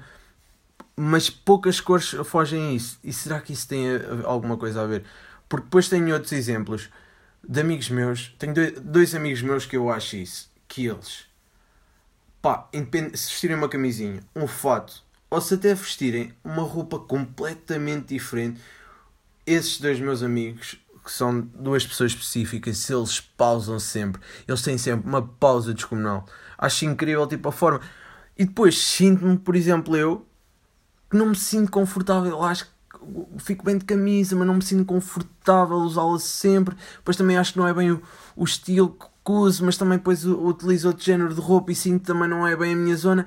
Mas 0.96 1.28
poucas 1.28 1.80
cores 1.80 2.10
fogem 2.24 2.68
a 2.68 2.72
isso. 2.72 3.00
E 3.02 3.12
será 3.12 3.40
que 3.40 3.52
isso 3.52 3.66
tem 3.66 3.86
alguma 4.24 4.56
coisa 4.56 4.82
a 4.82 4.86
ver? 4.86 5.04
Porque 5.48 5.64
depois 5.64 5.88
tenho 5.88 6.12
outros 6.14 6.32
exemplos 6.32 6.88
de 7.46 7.60
amigos 7.60 7.88
meus, 7.88 8.34
tenho 8.38 8.54
dois, 8.80 9.14
amigos 9.14 9.42
meus 9.42 9.66
que 9.66 9.76
eu 9.76 9.90
acho 9.90 10.16
isso, 10.16 10.50
que 10.68 10.86
eles 10.86 11.30
pá, 12.42 12.68
se 12.72 13.30
vestirem 13.30 13.56
uma 13.56 13.68
camisinha, 13.68 14.22
um 14.34 14.46
fato, 14.46 15.02
ou 15.28 15.40
se 15.40 15.54
até 15.54 15.74
vestirem 15.74 16.32
uma 16.42 16.62
roupa 16.62 16.98
completamente 16.98 18.14
diferente, 18.14 18.60
esses 19.46 19.80
dois 19.80 20.00
meus 20.00 20.22
amigos, 20.22 20.78
que 21.04 21.10
são 21.10 21.40
duas 21.40 21.86
pessoas 21.86 22.12
específicas, 22.12 22.78
se 22.78 22.94
eles 22.94 23.20
pausam 23.20 23.78
sempre, 23.78 24.20
eles 24.46 24.62
têm 24.62 24.76
sempre 24.76 25.08
uma 25.08 25.22
pausa 25.22 25.72
descomunal. 25.72 26.26
Acho 26.58 26.84
incrível, 26.84 27.26
tipo, 27.26 27.48
a 27.48 27.52
forma. 27.52 27.80
E 28.36 28.44
depois 28.44 28.78
sinto-me, 28.78 29.38
por 29.38 29.56
exemplo, 29.56 29.96
eu, 29.96 30.26
que 31.10 31.16
não 31.16 31.26
me 31.30 31.36
sinto 31.36 31.70
confortável. 31.70 32.42
Acho 32.42 32.66
que 32.66 32.70
fico 33.38 33.64
bem 33.64 33.78
de 33.78 33.84
camisa, 33.84 34.36
mas 34.36 34.46
não 34.46 34.54
me 34.54 34.62
sinto 34.62 34.84
confortável 34.84 35.76
usá-la 35.76 36.18
sempre. 36.18 36.76
Depois 36.96 37.16
também 37.16 37.36
acho 37.36 37.52
que 37.52 37.58
não 37.58 37.66
é 37.66 37.74
bem 37.74 37.92
o, 37.92 38.02
o 38.36 38.44
estilo 38.44 38.96
que 39.24 39.32
uso, 39.32 39.64
mas 39.64 39.76
também 39.76 39.98
depois 39.98 40.24
utilizo 40.24 40.88
outro 40.88 41.04
género 41.04 41.34
de 41.34 41.40
roupa 41.40 41.72
e 41.72 41.74
sinto 41.74 42.04
também 42.04 42.28
não 42.28 42.46
é 42.46 42.56
bem 42.56 42.72
a 42.72 42.76
minha 42.76 42.96
zona. 42.96 43.26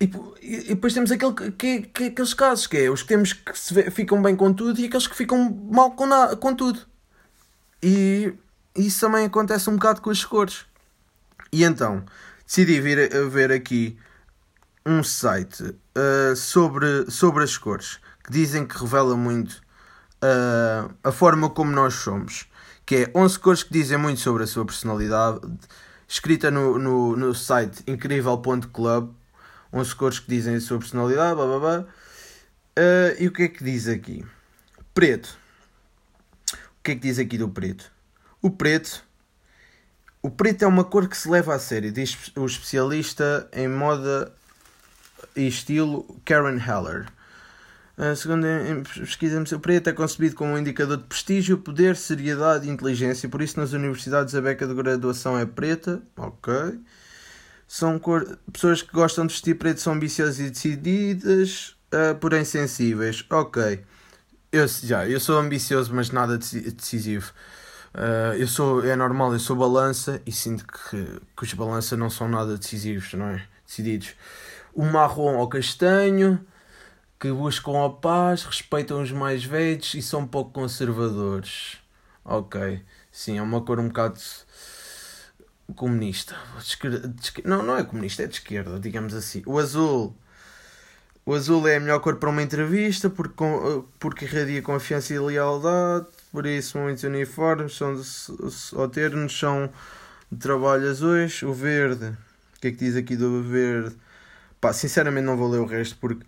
E, 0.00 0.10
e, 0.42 0.74
depois 0.74 0.92
temos 0.92 1.10
aquele, 1.10 1.32
que, 1.52 1.80
que, 1.82 2.04
aqueles 2.04 2.34
casos, 2.34 2.66
que 2.66 2.76
é 2.76 2.90
os 2.90 3.02
que 3.02 3.08
temos 3.08 3.32
que 3.32 3.58
se, 3.58 3.90
ficam 3.90 4.20
bem 4.20 4.36
com 4.36 4.52
tudo 4.52 4.78
e 4.78 4.86
aqueles 4.86 5.06
que 5.06 5.16
ficam 5.16 5.50
mal 5.70 5.92
com, 5.92 6.06
na, 6.06 6.36
com 6.36 6.54
tudo. 6.54 6.80
E 7.82 8.34
isso 8.76 9.00
também 9.00 9.24
acontece 9.24 9.70
um 9.70 9.74
bocado 9.74 10.02
com 10.02 10.10
as 10.10 10.24
cores. 10.24 10.66
E 11.52 11.64
então, 11.64 12.04
decidi 12.46 12.80
vir 12.80 13.14
a 13.14 13.24
ver 13.28 13.50
aqui 13.50 13.96
um 14.84 15.02
site 15.02 15.62
uh, 15.62 16.36
sobre, 16.36 17.10
sobre 17.10 17.42
as 17.42 17.56
cores 17.56 17.98
que 18.26 18.32
dizem 18.32 18.66
que 18.66 18.76
revela 18.76 19.16
muito 19.16 19.62
uh, 20.22 20.92
a 21.04 21.12
forma 21.12 21.48
como 21.48 21.70
nós 21.70 21.94
somos. 21.94 22.48
Que 22.84 22.96
é 22.96 23.12
11 23.14 23.38
cores 23.38 23.62
que 23.62 23.72
dizem 23.72 23.96
muito 23.96 24.20
sobre 24.20 24.42
a 24.42 24.46
sua 24.46 24.66
personalidade, 24.66 25.40
escrita 26.08 26.50
no, 26.50 26.76
no, 26.78 27.16
no 27.16 27.34
site 27.34 27.82
incrível.club 27.86 29.14
11 29.72 29.94
cores 29.94 30.18
que 30.18 30.28
dizem 30.28 30.56
a 30.56 30.60
sua 30.60 30.78
personalidade, 30.78 31.36
blá 31.36 31.46
blá 31.46 31.58
blá. 31.58 31.80
Uh, 31.80 33.16
e 33.18 33.28
o 33.28 33.32
que 33.32 33.44
é 33.44 33.48
que 33.48 33.62
diz 33.62 33.86
aqui? 33.86 34.24
Preto. 34.92 35.38
O 36.52 36.82
que 36.82 36.92
é 36.92 36.94
que 36.94 37.00
diz 37.00 37.18
aqui 37.18 37.38
do 37.38 37.48
preto? 37.48 37.90
O 38.42 38.50
preto. 38.50 39.04
O 40.22 40.30
preto 40.30 40.64
é 40.64 40.66
uma 40.66 40.84
cor 40.84 41.08
que 41.08 41.16
se 41.16 41.28
leva 41.28 41.54
a 41.54 41.58
sério, 41.58 41.92
diz 41.92 42.32
o 42.34 42.44
especialista 42.44 43.48
em 43.52 43.68
moda 43.68 44.32
e 45.36 45.46
estilo 45.46 46.04
Karen 46.24 46.58
Heller. 46.58 47.06
Uh, 47.98 48.14
segundo 48.14 48.46
em 48.46 48.82
pesquisa, 48.82 49.42
o 49.56 49.60
preto 49.60 49.88
é 49.88 49.92
concebido 49.92 50.34
como 50.34 50.52
um 50.52 50.58
indicador 50.58 50.98
de 50.98 51.04
prestígio, 51.04 51.56
poder, 51.56 51.96
seriedade 51.96 52.68
e 52.68 52.70
inteligência. 52.70 53.28
Por 53.28 53.40
isso, 53.40 53.58
nas 53.58 53.72
universidades, 53.72 54.34
a 54.34 54.40
beca 54.40 54.66
de 54.66 54.74
graduação 54.74 55.38
é 55.38 55.46
preta. 55.46 56.02
Ok 56.16 56.78
são 57.66 57.98
cor... 57.98 58.38
pessoas 58.52 58.82
que 58.82 58.92
gostam 58.92 59.26
de 59.26 59.32
vestir 59.32 59.56
preto, 59.56 59.80
são 59.80 59.94
ambiciosas 59.94 60.38
e 60.38 60.50
decididas, 60.50 61.76
uh, 61.92 62.14
porém 62.16 62.44
sensíveis. 62.44 63.24
Ok, 63.30 63.84
eu, 64.52 64.66
já, 64.68 65.08
eu 65.08 65.18
sou 65.18 65.38
ambicioso, 65.38 65.94
mas 65.94 66.10
nada 66.10 66.38
decisivo. 66.38 67.32
Uh, 67.94 68.34
eu 68.36 68.46
sou, 68.46 68.84
é 68.84 68.94
normal, 68.94 69.32
eu 69.32 69.38
sou 69.38 69.56
balança 69.56 70.20
e 70.26 70.32
sinto 70.32 70.64
que, 70.66 71.20
que 71.36 71.42
os 71.42 71.54
balança 71.54 71.96
não 71.96 72.10
são 72.10 72.28
nada 72.28 72.56
decisivos, 72.56 73.12
não 73.14 73.26
é? 73.26 73.42
Decididos. 73.66 74.14
O 74.74 74.84
marrom 74.84 75.38
ao 75.38 75.48
castanho, 75.48 76.38
que 77.18 77.32
buscam 77.32 77.84
a 77.84 77.90
paz, 77.90 78.44
respeitam 78.44 79.02
os 79.02 79.10
mais 79.10 79.44
velhos 79.44 79.94
e 79.94 80.02
são 80.02 80.26
pouco 80.26 80.50
conservadores. 80.52 81.78
Ok, 82.24 82.82
sim, 83.10 83.38
é 83.38 83.42
uma 83.42 83.60
cor 83.62 83.78
um 83.78 83.88
bocado 83.88 84.20
comunista. 85.74 86.36
esquerda, 86.58 87.14
esquerda, 87.20 87.48
não, 87.48 87.62
não 87.62 87.76
é 87.76 87.84
comunista, 87.84 88.22
é 88.22 88.26
de 88.26 88.34
esquerda, 88.34 88.78
digamos 88.78 89.14
assim. 89.14 89.42
O 89.46 89.58
azul. 89.58 90.14
O 91.24 91.34
azul 91.34 91.66
é 91.66 91.76
a 91.76 91.80
melhor 91.80 92.00
cor 92.00 92.16
para 92.16 92.30
uma 92.30 92.42
entrevista 92.42 93.10
porque, 93.10 93.34
porque 93.98 94.24
irradia 94.26 94.62
confiança 94.62 95.12
e 95.14 95.18
lealdade. 95.18 96.06
Por 96.30 96.46
isso, 96.46 96.78
muitos 96.78 97.02
uniformes 97.04 97.74
são 97.76 98.00
ou 98.74 98.88
ternos 98.88 99.36
são 99.36 99.70
de 100.30 100.38
trabalho 100.38 100.88
azuis. 100.88 101.42
O 101.42 101.52
verde, 101.52 102.06
o 102.56 102.60
que 102.60 102.68
é 102.68 102.70
que 102.70 102.76
diz 102.78 102.96
aqui 102.96 103.16
do 103.16 103.42
verde? 103.42 103.96
Pá, 104.60 104.72
sinceramente, 104.72 105.24
não 105.26 105.36
vou 105.36 105.50
ler 105.50 105.60
o 105.60 105.66
resto 105.66 105.96
porque 106.00 106.24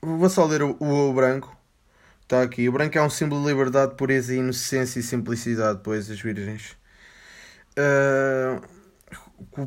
vou 0.00 0.28
só 0.28 0.44
ler 0.46 0.62
o, 0.62 0.76
o, 0.80 1.10
o 1.10 1.12
branco. 1.12 1.56
Está 2.22 2.42
aqui. 2.42 2.68
O 2.68 2.72
branco 2.72 2.98
é 2.98 3.02
um 3.02 3.10
símbolo 3.10 3.42
de 3.42 3.48
liberdade, 3.48 3.94
pureza, 3.94 4.34
inocência 4.34 5.00
e 5.00 5.02
simplicidade, 5.02 5.80
pois 5.82 6.10
as 6.10 6.20
virgens. 6.20 6.76
Uh, 7.78 8.60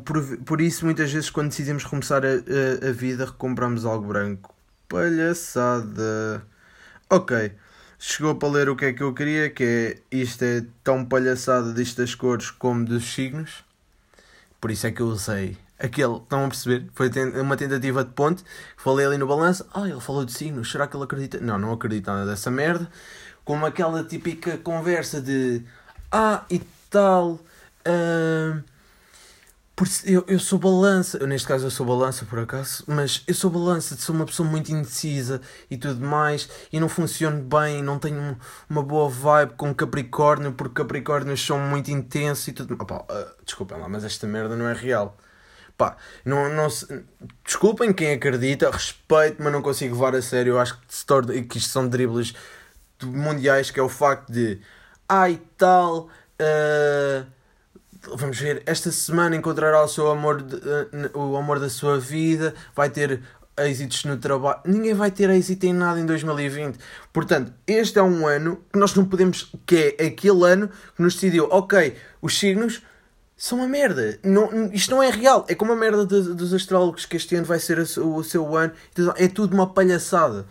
por, 0.00 0.38
por 0.38 0.60
isso, 0.60 0.84
muitas 0.84 1.12
vezes, 1.12 1.30
quando 1.30 1.48
decidimos 1.48 1.84
começar 1.84 2.24
a, 2.24 2.28
a, 2.28 2.88
a 2.88 2.92
vida, 2.92 3.26
recompramos 3.26 3.84
algo 3.84 4.06
branco. 4.06 4.54
Palhaçada. 4.88 6.46
Ok. 7.10 7.52
Chegou 7.98 8.34
para 8.34 8.48
ler 8.48 8.68
o 8.68 8.76
que 8.76 8.86
é 8.86 8.92
que 8.92 9.02
eu 9.02 9.14
queria, 9.14 9.50
que 9.50 9.64
é 10.10 10.16
isto 10.16 10.42
é 10.44 10.64
tão 10.82 11.04
palhaçada 11.04 11.72
disto 11.72 11.98
das 11.98 12.14
cores 12.14 12.50
como 12.50 12.84
dos 12.84 13.12
signos. 13.14 13.64
Por 14.60 14.70
isso 14.70 14.86
é 14.86 14.92
que 14.92 15.02
eu 15.02 15.06
usei 15.06 15.56
aquele, 15.82 16.16
estão 16.16 16.44
a 16.44 16.48
perceber? 16.48 16.88
Foi 16.94 17.10
uma 17.40 17.56
tentativa 17.56 18.04
de 18.04 18.10
ponte. 18.12 18.44
Falei 18.76 19.06
ali 19.06 19.18
no 19.18 19.26
balanço, 19.26 19.66
ah, 19.74 19.88
ele 19.88 20.00
falou 20.00 20.24
de 20.24 20.32
signos, 20.32 20.70
será 20.70 20.86
que 20.86 20.96
ele 20.96 21.04
acredita? 21.04 21.40
Não, 21.40 21.58
não 21.58 21.72
acredito 21.72 22.06
nada 22.06 22.26
dessa 22.26 22.50
merda. 22.50 22.88
Como 23.44 23.66
aquela 23.66 24.04
típica 24.04 24.56
conversa 24.58 25.20
de 25.20 25.64
ah, 26.10 26.44
e 26.50 26.60
tal 26.88 27.40
Uh, 27.86 28.62
eu, 30.04 30.24
eu 30.28 30.38
sou 30.38 30.58
balança, 30.58 31.18
eu, 31.18 31.26
neste 31.26 31.48
caso 31.48 31.66
eu 31.66 31.70
sou 31.70 31.84
balança 31.84 32.24
por 32.24 32.38
acaso, 32.38 32.84
mas 32.86 33.24
eu 33.26 33.34
sou 33.34 33.50
balança, 33.50 33.96
sou 33.96 34.14
uma 34.14 34.24
pessoa 34.24 34.48
muito 34.48 34.70
indecisa 34.70 35.40
e 35.68 35.76
tudo 35.76 36.04
mais, 36.04 36.48
e 36.72 36.78
não 36.78 36.88
funciono 36.88 37.42
bem, 37.42 37.82
não 37.82 37.98
tenho 37.98 38.38
uma 38.70 38.82
boa 38.82 39.08
vibe 39.08 39.54
com 39.54 39.74
Capricórnio, 39.74 40.52
porque 40.52 40.76
Capricórnios 40.76 41.44
são 41.44 41.58
muito 41.58 41.90
intensos 41.90 42.46
e 42.48 42.52
tudo. 42.52 42.74
Opa, 42.74 43.04
uh, 43.10 43.44
desculpem 43.44 43.78
lá, 43.78 43.88
mas 43.88 44.04
esta 44.04 44.26
merda 44.26 44.54
não 44.54 44.68
é 44.68 44.72
real. 44.74 45.16
Pá, 45.76 45.96
não, 46.24 46.48
não 46.54 46.70
se... 46.70 46.86
Desculpem 47.44 47.92
quem 47.92 48.12
acredita, 48.12 48.70
respeito, 48.70 49.42
mas 49.42 49.52
não 49.52 49.62
consigo 49.62 49.94
levar 49.94 50.14
a 50.14 50.22
sério. 50.22 50.54
Eu 50.54 50.60
acho 50.60 50.78
que, 50.78 50.94
se 50.94 51.04
torna, 51.04 51.32
que 51.42 51.58
isto 51.58 51.70
são 51.70 51.88
dribles 51.88 52.34
mundiais, 53.02 53.70
que 53.70 53.80
é 53.80 53.82
o 53.82 53.88
facto 53.88 54.30
de. 54.32 54.60
Ai, 55.08 55.40
tal. 55.56 56.08
Uh 56.40 57.26
vamos 58.16 58.38
ver, 58.38 58.62
esta 58.66 58.90
semana 58.90 59.36
encontrará 59.36 59.82
o 59.82 59.88
seu 59.88 60.10
amor, 60.10 60.42
de, 60.42 60.56
uh, 60.56 61.18
o 61.18 61.36
amor 61.36 61.60
da 61.60 61.68
sua 61.68 61.98
vida, 61.98 62.54
vai 62.74 62.90
ter 62.90 63.22
êxitos 63.58 64.04
no 64.04 64.16
trabalho. 64.16 64.60
Ninguém 64.64 64.94
vai 64.94 65.10
ter 65.10 65.28
êxito 65.30 65.64
em 65.66 65.72
nada 65.72 66.00
em 66.00 66.06
2020. 66.06 66.78
Portanto, 67.12 67.52
este 67.66 67.98
é 67.98 68.02
um 68.02 68.26
ano 68.26 68.62
que 68.72 68.78
nós 68.78 68.94
não 68.94 69.04
podemos, 69.04 69.52
que 69.66 69.96
é 69.98 70.06
aquele 70.06 70.44
ano 70.44 70.68
que 70.96 71.02
nos 71.02 71.14
decidiu, 71.14 71.48
ok, 71.50 71.94
os 72.20 72.38
signos 72.38 72.82
são 73.42 73.58
uma 73.58 73.66
merda. 73.66 74.20
Não, 74.22 74.70
isto 74.72 74.92
não 74.92 75.02
é 75.02 75.10
real. 75.10 75.44
É 75.48 75.54
como 75.56 75.72
a 75.72 75.76
merda 75.76 76.06
dos 76.06 76.54
astrólogos 76.54 77.04
que 77.04 77.16
este 77.16 77.34
ano 77.34 77.44
vai 77.44 77.58
ser 77.58 77.76
o, 77.98 78.14
o 78.14 78.22
seu 78.22 78.56
ano. 78.56 78.72
É 79.16 79.26
tudo 79.26 79.54
uma 79.54 79.66
palhaçada. 79.66 80.46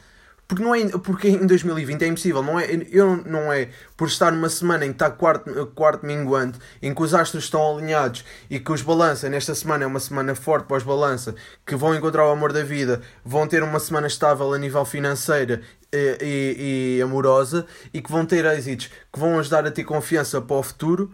Porque, 0.45 0.61
não 0.61 0.75
é, 0.75 0.85
porque 0.89 1.29
em 1.29 1.47
2020 1.47 2.01
é 2.01 2.07
impossível, 2.07 2.43
não 2.43 2.59
é, 2.59 2.65
eu 2.91 3.15
não 3.25 3.53
é 3.53 3.69
por 3.95 4.09
estar 4.09 4.29
numa 4.29 4.49
semana 4.49 4.85
em 4.85 4.89
que 4.89 4.95
está 4.95 5.09
quarto, 5.09 5.65
quarto 5.67 6.05
minguante, 6.05 6.59
em 6.81 6.93
que 6.93 7.01
os 7.01 7.13
astros 7.13 7.45
estão 7.45 7.77
alinhados 7.77 8.25
e 8.49 8.59
que 8.59 8.69
os 8.69 8.81
balança, 8.81 9.29
nesta 9.29 9.55
semana 9.55 9.85
é 9.85 9.87
uma 9.87 10.01
semana 10.01 10.35
forte 10.35 10.65
para 10.65 10.75
os 10.75 10.83
balança, 10.83 11.33
que 11.65 11.77
vão 11.77 11.95
encontrar 11.95 12.27
o 12.27 12.31
amor 12.31 12.51
da 12.51 12.61
vida, 12.61 13.01
vão 13.23 13.47
ter 13.47 13.63
uma 13.63 13.79
semana 13.79 14.07
estável 14.07 14.51
a 14.51 14.57
nível 14.57 14.83
financeiro 14.83 15.61
e, 15.93 16.17
e, 16.21 16.97
e 16.97 17.01
amorosa 17.01 17.65
e 17.93 18.01
que 18.01 18.11
vão 18.11 18.25
ter 18.25 18.43
êxitos 18.43 18.87
que 18.87 19.17
vão 19.17 19.39
ajudar 19.39 19.65
a 19.65 19.71
ter 19.71 19.85
confiança 19.85 20.41
para 20.41 20.57
o 20.57 20.61
futuro. 20.61 21.09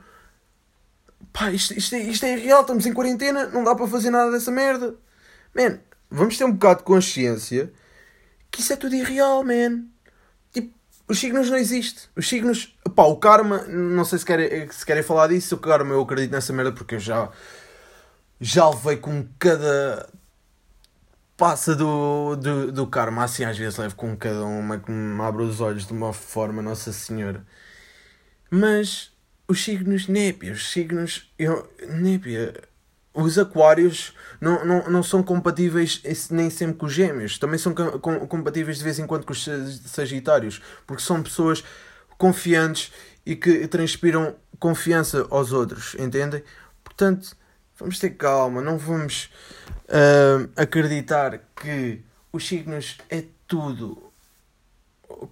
Pá, 1.33 1.51
isto, 1.51 1.73
isto, 1.73 1.95
é, 1.95 1.99
isto 1.99 2.25
é 2.25 2.35
real, 2.35 2.61
estamos 2.61 2.85
em 2.85 2.93
quarentena, 2.93 3.47
não 3.47 3.63
dá 3.63 3.75
para 3.75 3.87
fazer 3.87 4.09
nada 4.09 4.31
dessa 4.31 4.51
merda. 4.51 4.95
Man, 5.55 5.79
vamos 6.09 6.37
ter 6.37 6.45
um 6.45 6.51
bocado 6.51 6.79
de 6.79 6.85
consciência 6.85 7.71
que 8.51 8.61
isso 8.61 8.73
é 8.73 8.75
tudo 8.75 8.95
irreal, 8.95 9.43
man. 9.43 9.85
Tipo, 10.51 10.73
os 11.07 11.19
signos 11.19 11.49
não 11.49 11.57
existem. 11.57 12.09
Os 12.15 12.27
signos. 12.27 12.75
Pá, 12.95 13.03
o 13.03 13.17
karma, 13.17 13.59
não 13.67 14.03
sei 14.03 14.19
se 14.19 14.25
querem, 14.25 14.71
se 14.71 14.85
querem 14.85 15.03
falar 15.03 15.27
disso. 15.27 15.55
O 15.55 15.59
karma, 15.59 15.93
eu 15.93 16.01
acredito 16.01 16.31
nessa 16.31 16.53
merda 16.53 16.71
porque 16.71 16.95
eu 16.95 16.99
já. 16.99 17.29
Já 18.39 18.69
levei 18.69 18.97
com 18.97 19.27
cada. 19.39 20.09
Passa 21.35 21.75
do, 21.75 22.35
do, 22.35 22.71
do 22.71 22.87
karma, 22.87 23.23
assim 23.23 23.43
às 23.43 23.55
vezes 23.55 23.77
levo 23.77 23.95
com 23.95 24.17
cada 24.17 24.43
uma 24.43 24.79
que 24.79 24.89
me 24.89 25.21
abre 25.21 25.43
os 25.43 25.61
olhos 25.61 25.85
de 25.85 25.93
uma 25.93 26.11
forma, 26.11 26.63
Nossa 26.63 26.91
Senhora. 26.91 27.45
Mas 28.49 29.11
os 29.47 29.63
signos 29.63 30.07
népia, 30.07 30.53
os 30.53 30.71
signos. 30.71 31.31
Népia 31.87 32.53
os 33.17 33.39
aquários 33.39 34.13
não, 34.39 34.63
não, 34.63 34.89
não 34.91 35.03
são 35.03 35.23
compatíveis 35.23 36.01
nem 36.29 36.51
sempre 36.51 36.75
com 36.75 36.85
os 36.85 36.93
gêmeos, 36.93 37.39
também 37.39 37.57
são 37.57 37.73
compatíveis 37.73 38.77
de 38.77 38.83
vez 38.83 38.99
em 38.99 39.07
quando 39.07 39.25
com 39.25 39.33
os 39.33 39.43
sagitários, 39.87 40.61
porque 40.85 41.01
são 41.01 41.23
pessoas 41.23 41.63
confiantes 42.15 42.91
e 43.25 43.35
que 43.35 43.67
transpiram 43.67 44.35
confiança 44.59 45.25
aos 45.31 45.51
outros, 45.51 45.95
entendem? 45.97 46.43
Portanto, 46.83 47.35
vamos 47.79 47.97
ter 47.97 48.11
calma, 48.11 48.61
não 48.61 48.77
vamos 48.77 49.31
uh, 49.85 50.49
acreditar 50.55 51.39
que 51.55 52.01
os 52.31 52.47
signos 52.47 52.97
é 53.09 53.23
tudo. 53.47 54.06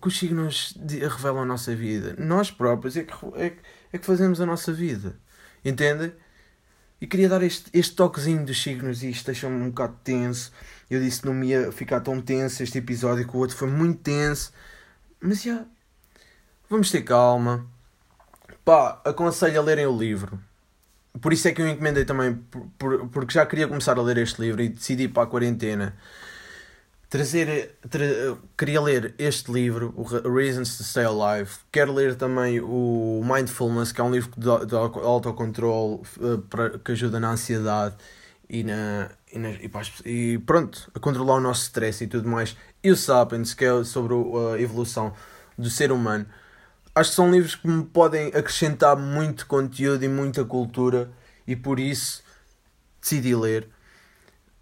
Que 0.01 0.07
os 0.07 0.17
signos 0.17 0.77
revelam 1.01 1.43
a 1.43 1.45
nossa 1.45 1.75
vida. 1.75 2.15
Nós 2.17 2.49
próprios 2.49 2.97
é 2.97 3.03
que, 3.03 3.13
é, 3.35 3.53
é 3.93 3.97
que 3.97 4.05
fazemos 4.05 4.41
a 4.41 4.45
nossa 4.45 4.73
vida. 4.73 5.19
Entendem? 5.63 6.13
E 6.99 7.07
queria 7.07 7.27
dar 7.27 7.43
este, 7.43 7.69
este 7.73 7.95
toquezinho 7.95 8.45
dos 8.45 8.61
signos 8.61 9.03
e 9.03 9.09
isto 9.09 9.25
deixou-me 9.25 9.61
um 9.61 9.69
bocado 9.69 9.97
tenso. 10.03 10.51
Eu 10.89 10.99
disse 11.01 11.21
que 11.21 11.27
não 11.27 11.43
ia 11.43 11.71
ficar 11.71 11.99
tão 11.99 12.21
tenso 12.21 12.63
este 12.63 12.77
episódio, 12.77 13.27
que 13.27 13.35
o 13.35 13.39
outro 13.39 13.55
foi 13.55 13.67
muito 13.67 13.99
tenso. 13.99 14.51
Mas 15.19 15.43
já. 15.43 15.65
Vamos 16.69 16.89
ter 16.89 17.01
calma. 17.03 17.67
Pá, 18.63 19.01
aconselho 19.05 19.59
a 19.59 19.63
lerem 19.63 19.85
o 19.85 19.97
livro. 19.97 20.39
Por 21.21 21.31
isso 21.31 21.47
é 21.47 21.51
que 21.51 21.61
eu 21.61 21.67
encomendei 21.67 22.03
também, 22.05 22.35
por, 22.35 22.67
por, 22.77 23.07
porque 23.09 23.33
já 23.33 23.45
queria 23.45 23.67
começar 23.67 23.97
a 23.97 24.01
ler 24.01 24.17
este 24.17 24.41
livro 24.41 24.61
e 24.61 24.69
decidi 24.69 25.07
para 25.07 25.23
a 25.23 25.27
quarentena 25.27 25.95
trazer. 27.15 27.77
Tra, 27.89 28.05
queria 28.57 28.81
ler 28.81 29.15
este 29.17 29.51
livro, 29.51 29.93
o 29.95 30.03
Reasons 30.29 30.77
to 30.77 30.83
Stay 30.83 31.05
Alive. 31.05 31.49
Quero 31.71 31.93
ler 31.93 32.15
também 32.15 32.59
o 32.59 33.21
Mindfulness, 33.23 33.91
que 33.91 34.01
é 34.01 34.03
um 34.03 34.11
livro 34.11 34.31
de, 34.37 34.65
de 34.65 34.75
autocontrole 34.75 36.01
para, 36.49 36.77
que 36.77 36.91
ajuda 36.91 37.19
na 37.19 37.31
ansiedade 37.31 37.95
e, 38.49 38.63
na, 38.63 39.09
e, 39.31 39.39
na, 39.39 39.49
e, 39.51 39.71
e, 40.05 40.37
pronto, 40.39 40.91
a 40.93 40.99
controlar 40.99 41.35
o 41.35 41.39
nosso 41.39 41.63
stress 41.63 42.03
e 42.03 42.07
tudo 42.07 42.27
mais. 42.27 42.55
E 42.83 42.91
o 42.91 42.97
Sapiens, 42.97 43.53
que 43.53 43.63
é 43.63 43.83
sobre 43.83 44.13
a 44.13 44.59
evolução 44.59 45.13
do 45.57 45.69
ser 45.69 45.91
humano. 45.91 46.25
Acho 46.93 47.11
que 47.11 47.15
são 47.15 47.31
livros 47.31 47.55
que 47.55 47.67
me 47.67 47.85
podem 47.85 48.27
acrescentar 48.27 48.95
muito 48.97 49.47
conteúdo 49.47 50.03
e 50.03 50.07
muita 50.09 50.43
cultura 50.43 51.11
e 51.47 51.55
por 51.55 51.79
isso 51.79 52.23
decidi 53.01 53.35
ler. 53.35 53.69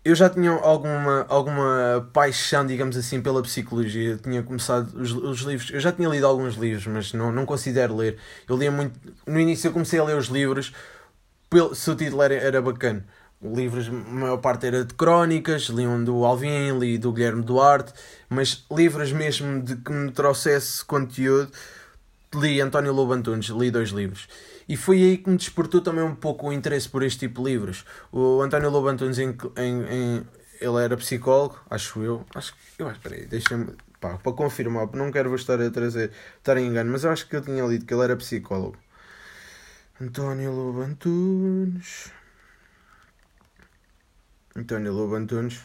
Eu 0.06 0.16
já 0.16 0.30
tinha 0.30 0.52
alguma, 0.52 1.26
alguma 1.30 2.10
paixão, 2.12 2.66
digamos 2.66 2.98
assim, 2.98 3.22
pela 3.22 3.42
psicologia. 3.42 4.12
Eu 4.12 4.18
tinha 4.18 4.44
começado 4.44 4.94
os, 5.00 5.12
os 5.12 5.40
livros. 5.42 5.72
Eu 5.72 5.80
já 5.80 5.92
tinha 5.92 6.10
lido 6.10 6.28
alguns 6.28 6.56
livros, 6.56 6.86
mas 6.88 7.14
não, 7.14 7.32
não 7.32 7.46
considero 7.46 7.96
ler. 7.96 8.18
Eu 8.48 8.58
lia 8.58 8.70
muito. 8.70 9.00
No 9.26 9.40
início 9.40 9.70
eu 9.70 9.72
comecei 9.72 10.00
a 10.00 10.04
ler 10.04 10.18
os 10.18 10.28
livros 10.28 10.74
pelo, 11.50 11.74
se 11.74 11.90
o 11.90 11.96
título 11.96 12.22
era, 12.22 12.34
era 12.36 12.62
bacana 12.62 13.06
livros, 13.44 13.88
a 13.90 13.92
maior 13.92 14.38
parte 14.38 14.68
era 14.68 14.86
de 14.86 14.94
crónicas, 14.94 15.64
li 15.64 15.86
um 15.86 16.04
do 16.04 16.24
Alvin, 16.24 16.80
li 16.80 16.98
do 16.98 17.12
Guilherme 17.12 17.44
Duarte, 17.44 17.94
mas 18.30 18.66
livros 18.72 19.12
mesmo 19.12 19.62
de 19.62 19.76
que 19.76 19.92
me 19.92 20.12
trouxesse 20.12 20.84
conteúdo, 20.86 21.52
li 22.34 22.62
António 22.62 22.94
Lobo 22.94 23.14
Antunes, 23.14 23.48
li 23.48 23.70
dois 23.70 23.90
livros. 23.90 24.28
E 24.68 24.78
foi 24.78 24.98
aí 25.04 25.18
que 25.18 25.30
me 25.30 25.38
despertou 25.38 25.82
também 25.82 26.04
um 26.04 26.16
pouco 26.16 26.48
o 26.48 26.54
interesse 26.54 26.88
por 26.90 27.04
este 27.04 27.20
tipo 27.20 27.44
de 27.44 27.52
livros. 27.52 27.86
O 28.12 28.42
António 28.42 28.70
Lobo 28.70 28.88
Antunes, 28.88 29.20
em, 29.20 29.36
em, 29.58 29.84
em 29.92 30.28
ele 30.62 30.84
era 30.84 30.96
psicólogo, 30.98 31.60
acho 31.70 32.02
eu. 32.02 32.26
Acho 32.34 32.54
que. 32.54 32.60
Eu 32.82 32.88
acho, 32.88 33.00
peraí, 33.02 33.26
deixa-me. 33.26 33.76
para 34.00 34.18
confirmar, 34.18 34.88
não 34.94 35.12
quero 35.12 35.30
vos 35.30 35.42
estar 35.42 35.62
a 35.62 35.70
trazer, 35.70 36.12
estar 36.38 36.58
em 36.58 36.68
engano, 36.68 36.92
mas 36.92 37.04
eu 37.04 37.12
acho 37.12 37.28
que 37.28 37.36
eu 37.36 37.42
tinha 37.42 37.64
lido 37.66 37.86
que 37.86 37.94
ele 37.94 38.04
era 38.04 38.16
psicólogo. 38.16 38.78
António 40.00 40.52
Lobo 40.52 40.82
Antunes. 40.82 42.12
António 44.56 44.94
Lobo 44.94 45.16
Antunes. 45.16 45.62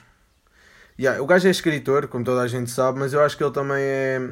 Yeah, 0.99 1.23
o 1.23 1.27
gajo 1.27 1.47
é 1.47 1.51
escritor, 1.51 2.09
como 2.09 2.25
toda 2.25 2.43
a 2.43 2.49
gente 2.49 2.71
sabe, 2.71 2.99
mas 2.99 3.13
eu 3.13 3.21
acho 3.23 3.37
que 3.37 3.45
ele 3.45 3.53
também 3.53 3.83
é. 3.83 4.31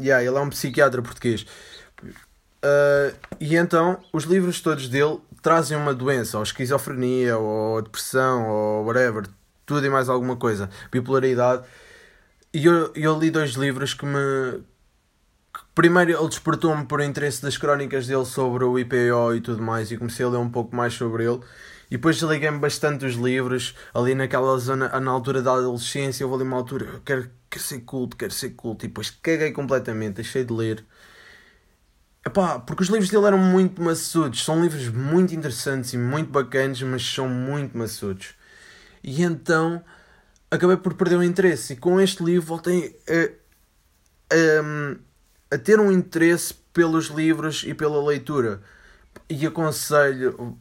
Yeah, 0.00 0.24
ele 0.24 0.36
é 0.36 0.40
um 0.40 0.48
psiquiatra 0.48 1.02
português. 1.02 1.46
Uh, 2.64 3.16
e 3.38 3.56
então, 3.56 4.00
os 4.12 4.24
livros 4.24 4.60
todos 4.60 4.88
dele 4.88 5.20
trazem 5.42 5.76
uma 5.76 5.94
doença, 5.94 6.36
ou 6.38 6.42
esquizofrenia, 6.42 7.38
ou 7.38 7.80
depressão, 7.80 8.48
ou 8.48 8.84
whatever, 8.84 9.26
tudo 9.64 9.86
e 9.86 9.90
mais 9.90 10.08
alguma 10.08 10.36
coisa, 10.36 10.68
bipolaridade. 10.90 11.64
E 12.52 12.64
eu, 12.64 12.92
eu 12.94 13.18
li 13.18 13.30
dois 13.30 13.52
livros 13.52 13.94
que 13.94 14.04
me. 14.06 14.62
primeiro, 15.74 16.10
ele 16.12 16.28
despertou-me 16.28 16.84
por 16.86 17.00
interesse 17.00 17.42
das 17.42 17.56
crónicas 17.56 18.06
dele 18.06 18.24
sobre 18.24 18.64
o 18.64 18.78
IPO 18.78 19.34
e 19.36 19.40
tudo 19.40 19.62
mais, 19.62 19.90
e 19.90 19.96
comecei 19.96 20.26
a 20.26 20.28
ler 20.28 20.38
um 20.38 20.50
pouco 20.50 20.74
mais 20.74 20.94
sobre 20.94 21.24
ele. 21.24 21.40
E 21.90 21.96
depois 21.96 22.16
desliguei-me 22.16 22.58
bastante 22.58 23.00
dos 23.00 23.14
livros, 23.14 23.74
ali 23.94 24.14
naquela 24.14 24.58
zona, 24.58 24.88
na 25.00 25.10
altura 25.10 25.40
da 25.42 25.54
adolescência, 25.54 26.24
eu 26.24 26.28
vou 26.28 26.36
ali 26.38 26.46
uma 26.46 26.56
altura, 26.56 27.00
quero, 27.04 27.30
quero 27.48 27.64
ser 27.64 27.80
culto, 27.80 28.16
quero 28.16 28.32
ser 28.32 28.50
culto, 28.50 28.84
e 28.84 28.88
depois 28.88 29.10
caguei 29.10 29.52
completamente, 29.52 30.16
deixei 30.16 30.44
de 30.44 30.52
ler. 30.52 30.84
Epá, 32.28 32.58
porque 32.58 32.82
os 32.82 32.90
livros 32.90 33.08
dele 33.08 33.24
eram 33.24 33.38
muito 33.38 33.80
maçudos, 33.80 34.44
são 34.44 34.60
livros 34.62 34.88
muito 34.88 35.34
interessantes 35.34 35.94
e 35.94 35.98
muito 35.98 36.30
bacanas, 36.30 36.82
mas 36.82 37.02
são 37.02 37.26
muito 37.26 37.76
maçudos. 37.76 38.34
E 39.02 39.22
então 39.22 39.82
acabei 40.50 40.76
por 40.76 40.92
perder 40.92 41.16
o 41.16 41.24
interesse, 41.24 41.72
e 41.72 41.76
com 41.76 41.98
este 41.98 42.22
livro 42.22 42.46
voltei 42.46 42.94
a, 43.08 44.34
a, 44.34 45.56
a 45.56 45.58
ter 45.58 45.80
um 45.80 45.90
interesse 45.90 46.52
pelos 46.74 47.06
livros 47.06 47.64
e 47.66 47.72
pela 47.72 48.04
leitura. 48.06 48.60
E 49.30 49.46
aconselho 49.46 50.58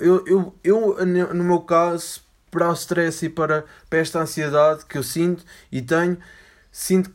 eu, 0.00 0.24
eu, 0.26 0.58
eu, 0.64 1.06
no 1.32 1.44
meu 1.44 1.60
caso, 1.60 2.20
para 2.50 2.68
o 2.68 2.72
stress 2.72 3.26
e 3.26 3.28
para, 3.28 3.64
para 3.88 4.00
esta 4.00 4.20
ansiedade 4.20 4.84
que 4.86 4.98
eu 4.98 5.04
sinto 5.04 5.44
e 5.70 5.80
tenho, 5.80 6.18
sinto 6.72 7.10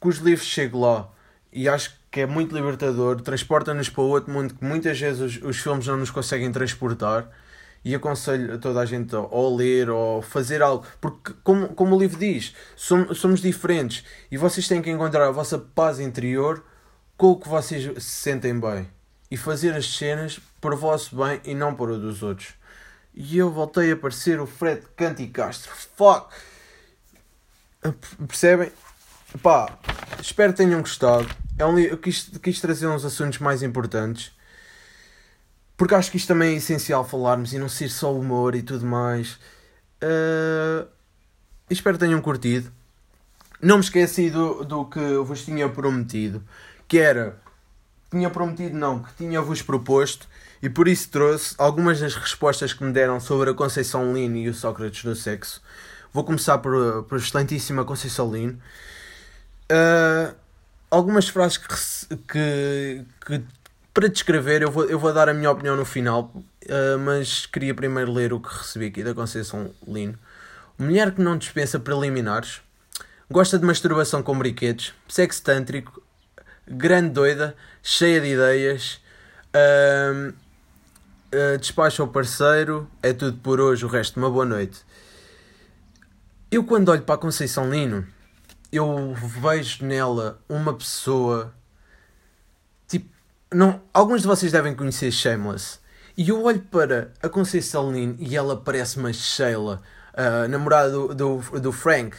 que 0.00 0.08
os 0.08 0.16
livros 0.16 0.48
chegam 0.48 0.80
lá. 0.80 1.08
E 1.52 1.68
acho 1.68 1.90
que 1.90 1.96
é 2.20 2.26
muito 2.26 2.54
libertador, 2.54 3.20
transporta-nos 3.20 3.88
para 3.88 4.02
outro 4.02 4.32
mundo 4.32 4.54
que 4.54 4.64
muitas 4.64 4.98
vezes 4.98 5.20
os, 5.20 5.42
os 5.42 5.58
filmes 5.58 5.86
não 5.86 5.96
nos 5.96 6.10
conseguem 6.10 6.50
transportar. 6.50 7.28
E 7.84 7.94
aconselho 7.94 8.54
a 8.54 8.58
toda 8.58 8.80
a 8.80 8.84
gente 8.84 9.14
a 9.14 9.20
ou 9.20 9.54
ler 9.54 9.88
ou 9.88 10.20
fazer 10.20 10.60
algo, 10.60 10.84
porque, 11.00 11.32
como, 11.44 11.68
como 11.68 11.94
o 11.94 11.98
livro 11.98 12.18
diz, 12.18 12.52
somos, 12.74 13.16
somos 13.16 13.40
diferentes 13.40 14.04
e 14.28 14.36
vocês 14.36 14.66
têm 14.66 14.82
que 14.82 14.90
encontrar 14.90 15.28
a 15.28 15.30
vossa 15.30 15.56
paz 15.56 16.00
interior 16.00 16.64
com 17.16 17.28
o 17.28 17.36
que 17.38 17.48
vocês 17.48 17.84
se 18.02 18.10
sentem 18.10 18.58
bem 18.58 18.88
e 19.30 19.36
fazer 19.36 19.72
as 19.72 19.86
cenas 19.86 20.40
para 20.60 20.74
o 20.74 20.76
vosso 20.76 21.14
bem 21.14 21.40
e 21.44 21.54
não 21.54 21.76
para 21.76 21.92
o 21.92 21.98
dos 21.98 22.24
outros. 22.24 22.54
E 23.14 23.38
eu 23.38 23.50
voltei 23.50 23.92
a 23.92 23.96
parecer 23.96 24.40
o 24.40 24.46
Fred 24.46 24.82
Canti 24.96 25.26
Castro. 25.28 25.72
Fuck! 25.96 26.34
Percebem? 28.26 28.72
Pá, 29.42 29.78
espero 30.20 30.52
que 30.52 30.58
tenham 30.58 30.80
gostado. 30.80 31.45
É 31.58 31.64
um 31.64 31.78
eu 31.78 31.96
quis, 31.96 32.30
quis 32.42 32.60
trazer 32.60 32.86
uns 32.86 33.04
assuntos 33.04 33.38
mais 33.38 33.62
importantes. 33.62 34.32
Porque 35.76 35.94
acho 35.94 36.10
que 36.10 36.16
isto 36.16 36.28
também 36.28 36.54
é 36.54 36.56
essencial 36.56 37.04
falarmos 37.04 37.52
e 37.52 37.58
não 37.58 37.68
ser 37.68 37.88
só 37.90 38.14
humor 38.14 38.54
e 38.54 38.62
tudo 38.62 38.84
mais. 38.84 39.38
Uh, 40.02 40.86
espero 41.68 41.98
que 41.98 42.04
tenham 42.04 42.20
curtido. 42.20 42.70
Não 43.60 43.76
me 43.76 43.84
esqueci 43.84 44.30
do, 44.30 44.64
do 44.64 44.84
que 44.86 44.98
eu 44.98 45.24
vos 45.24 45.44
tinha 45.44 45.68
prometido. 45.68 46.42
Que 46.86 46.98
era 46.98 47.40
tinha 48.10 48.30
prometido 48.30 48.76
não, 48.76 49.02
que 49.02 49.14
tinha-vos 49.14 49.62
proposto 49.62 50.28
e 50.62 50.70
por 50.70 50.88
isso 50.88 51.10
trouxe 51.10 51.54
algumas 51.58 52.00
das 52.00 52.14
respostas 52.14 52.72
que 52.72 52.84
me 52.84 52.92
deram 52.92 53.18
sobre 53.20 53.50
a 53.50 53.54
Conceição 53.54 54.14
Lino 54.14 54.36
e 54.36 54.48
o 54.48 54.54
Sócrates 54.54 55.04
do 55.04 55.14
sexo. 55.14 55.62
Vou 56.12 56.24
começar 56.24 56.58
por, 56.58 57.02
por 57.04 57.16
a 57.16 57.20
excelentíssima 57.20 57.84
Conceição 57.84 58.32
Lino. 58.32 58.58
Uh, 59.70 60.34
algumas 60.90 61.28
frases 61.28 61.58
que, 61.58 62.16
que, 62.28 63.04
que, 63.24 63.44
para 63.92 64.08
descrever 64.08 64.62
eu 64.62 64.70
vou, 64.70 64.84
eu 64.84 64.98
vou 64.98 65.12
dar 65.12 65.28
a 65.28 65.34
minha 65.34 65.50
opinião 65.50 65.76
no 65.76 65.84
final, 65.84 66.32
uh, 66.34 66.98
mas 66.98 67.46
queria 67.46 67.74
primeiro 67.74 68.12
ler 68.12 68.32
o 68.32 68.40
que 68.40 68.48
recebi 68.48 68.86
aqui 68.86 69.02
da 69.02 69.14
Conceição 69.14 69.70
Lino. 69.86 70.18
Mulher 70.78 71.12
que 71.12 71.22
não 71.22 71.38
dispensa 71.38 71.80
preliminares, 71.80 72.60
gosta 73.30 73.58
de 73.58 73.64
masturbação 73.64 74.22
com 74.22 74.38
brinquedos, 74.38 74.92
sexo 75.08 75.42
tântrico, 75.42 76.02
grande 76.68 77.10
doida, 77.10 77.56
cheia 77.82 78.20
de 78.20 78.28
ideias. 78.28 79.00
Uh, 79.54 80.34
uh, 81.32 81.58
despacha 81.58 82.02
o 82.02 82.08
parceiro, 82.08 82.88
é 83.02 83.12
tudo 83.12 83.38
por 83.38 83.60
hoje, 83.60 83.84
o 83.84 83.88
resto, 83.88 84.18
uma 84.18 84.30
boa 84.30 84.44
noite. 84.44 84.84
Eu, 86.50 86.62
quando 86.64 86.90
olho 86.90 87.02
para 87.02 87.14
a 87.14 87.18
Conceição 87.18 87.70
Lino, 87.70 88.06
eu 88.76 89.14
vejo 89.14 89.84
nela 89.84 90.40
uma 90.48 90.74
pessoa. 90.74 91.54
Tipo, 92.86 93.08
não, 93.52 93.80
alguns 93.92 94.22
de 94.22 94.26
vocês 94.28 94.52
devem 94.52 94.74
conhecer 94.74 95.10
Shameless. 95.10 95.78
E 96.16 96.28
eu 96.28 96.42
olho 96.42 96.62
para 96.62 97.12
a 97.22 97.28
Conceição 97.28 97.92
Lino 97.92 98.16
e 98.18 98.36
ela 98.36 98.56
parece 98.56 98.96
uma 98.98 99.12
Sheila, 99.12 99.82
namorada 100.48 100.90
do, 100.90 101.14
do, 101.14 101.60
do 101.60 101.72
Frank 101.72 102.16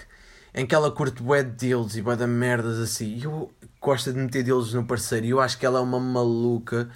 em 0.57 0.65
que 0.65 0.73
ela 0.73 0.91
curte 0.91 1.21
bué 1.21 1.43
de 1.43 1.51
deles 1.51 1.95
e 1.95 2.01
bué 2.01 2.15
de 2.15 2.25
merdas 2.25 2.79
assim. 2.79 3.15
E 3.15 3.23
eu 3.25 3.51
gosto 3.79 4.11
de 4.11 4.19
meter 4.19 4.43
deles 4.43 4.73
no 4.73 4.83
parceiro. 4.85 5.25
E 5.25 5.29
eu 5.29 5.39
acho 5.39 5.57
que 5.57 5.65
ela 5.65 5.77
é 5.77 5.81
uma 5.81 5.99
maluca, 5.99 6.89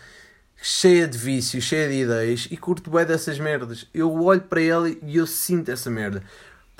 cheia 0.56 1.08
de 1.08 1.16
vícios, 1.16 1.64
cheia 1.64 1.88
de 1.88 2.02
ideias 2.02 2.48
e 2.50 2.58
curto 2.58 2.90
bué 2.90 3.06
dessas 3.06 3.38
merdas. 3.40 3.88
Eu 3.94 4.12
olho 4.24 4.42
para 4.42 4.62
ela 4.62 4.90
e 4.90 5.16
eu 5.16 5.28
sinto 5.28 5.70
essa 5.70 5.92
merda. 5.92 6.24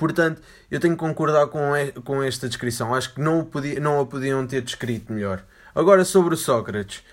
Portanto, 0.02 0.42
eu 0.68 0.80
tenho 0.80 0.94
que 0.94 0.98
concordar 0.98 1.46
com, 1.46 1.60
com 2.04 2.20
esta 2.24 2.48
descrição. 2.48 2.92
Acho 2.92 3.14
que 3.14 3.20
não, 3.20 3.44
podia, 3.44 3.78
não 3.78 4.00
a 4.00 4.04
podiam 4.04 4.44
ter 4.44 4.60
descrito 4.60 5.12
melhor. 5.12 5.44
Agora 5.72 6.04
sobre 6.04 6.34
o 6.34 6.36
Sócrates. 6.36 7.04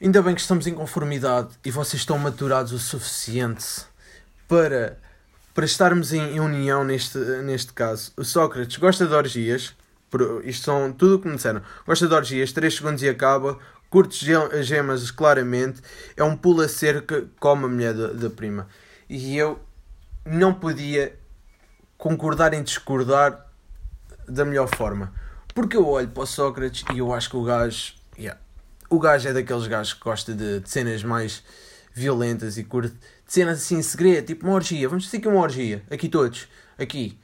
Ainda 0.00 0.22
bem 0.22 0.34
que 0.34 0.40
estamos 0.40 0.66
em 0.66 0.72
conformidade 0.72 1.50
e 1.62 1.70
vocês 1.70 2.00
estão 2.00 2.16
maturados 2.16 2.72
o 2.72 2.78
suficiente 2.78 3.82
para, 4.48 4.96
para 5.52 5.66
estarmos 5.66 6.14
em, 6.14 6.40
união 6.40 6.82
neste, 6.82 7.18
neste 7.18 7.74
caso. 7.74 8.10
O 8.16 8.24
Sócrates 8.24 8.78
gosta 8.78 9.06
de 9.06 9.12
orgias, 9.12 9.76
isto 10.44 10.64
são 10.64 10.90
tudo 10.90 11.16
o 11.16 11.18
que 11.18 11.28
me 11.28 11.36
disseram. 11.36 11.60
Gosta 11.86 12.08
de 12.08 12.14
orgias, 12.14 12.52
3 12.52 12.74
segundos 12.74 13.02
e 13.02 13.08
acaba. 13.10 13.58
Curte 13.90 14.24
gemas 14.62 15.10
claramente. 15.10 15.82
É 16.16 16.24
um 16.24 16.34
pula 16.34 16.68
cerca 16.68 17.26
como 17.38 17.66
a 17.66 17.68
mulher 17.68 17.92
da 17.92 18.30
prima. 18.30 18.66
E 19.10 19.36
eu 19.36 19.60
não 20.24 20.54
podia 20.54 21.14
concordar 21.98 22.54
em 22.54 22.62
discordar 22.62 23.44
da 24.26 24.44
melhor 24.44 24.68
forma. 24.74 25.12
Porque 25.52 25.76
eu 25.76 25.86
olho 25.86 26.08
para 26.08 26.22
o 26.22 26.26
Sócrates 26.26 26.84
e 26.94 26.98
eu 26.98 27.12
acho 27.12 27.28
que 27.28 27.36
o 27.36 27.42
gajo. 27.42 27.94
Yeah, 28.16 28.40
o 28.88 28.98
gajo 28.98 29.28
é 29.28 29.32
daqueles 29.32 29.66
gajos 29.66 29.94
que 29.94 30.00
gosta 30.00 30.32
de, 30.32 30.60
de 30.60 30.70
cenas 30.70 31.02
mais 31.02 31.42
violentas 31.92 32.56
e 32.56 32.64
curte 32.64 32.94
de 32.94 33.32
cenas 33.32 33.58
assim, 33.58 33.82
segredo, 33.82 34.26
tipo 34.26 34.46
uma 34.46 34.54
orgia. 34.54 34.88
Vamos 34.88 35.04
dizer 35.04 35.18
que 35.18 35.26
é 35.26 35.30
uma 35.30 35.42
orgia. 35.42 35.82
Aqui 35.90 36.08
todos. 36.08 36.48
Aqui. 36.78 37.18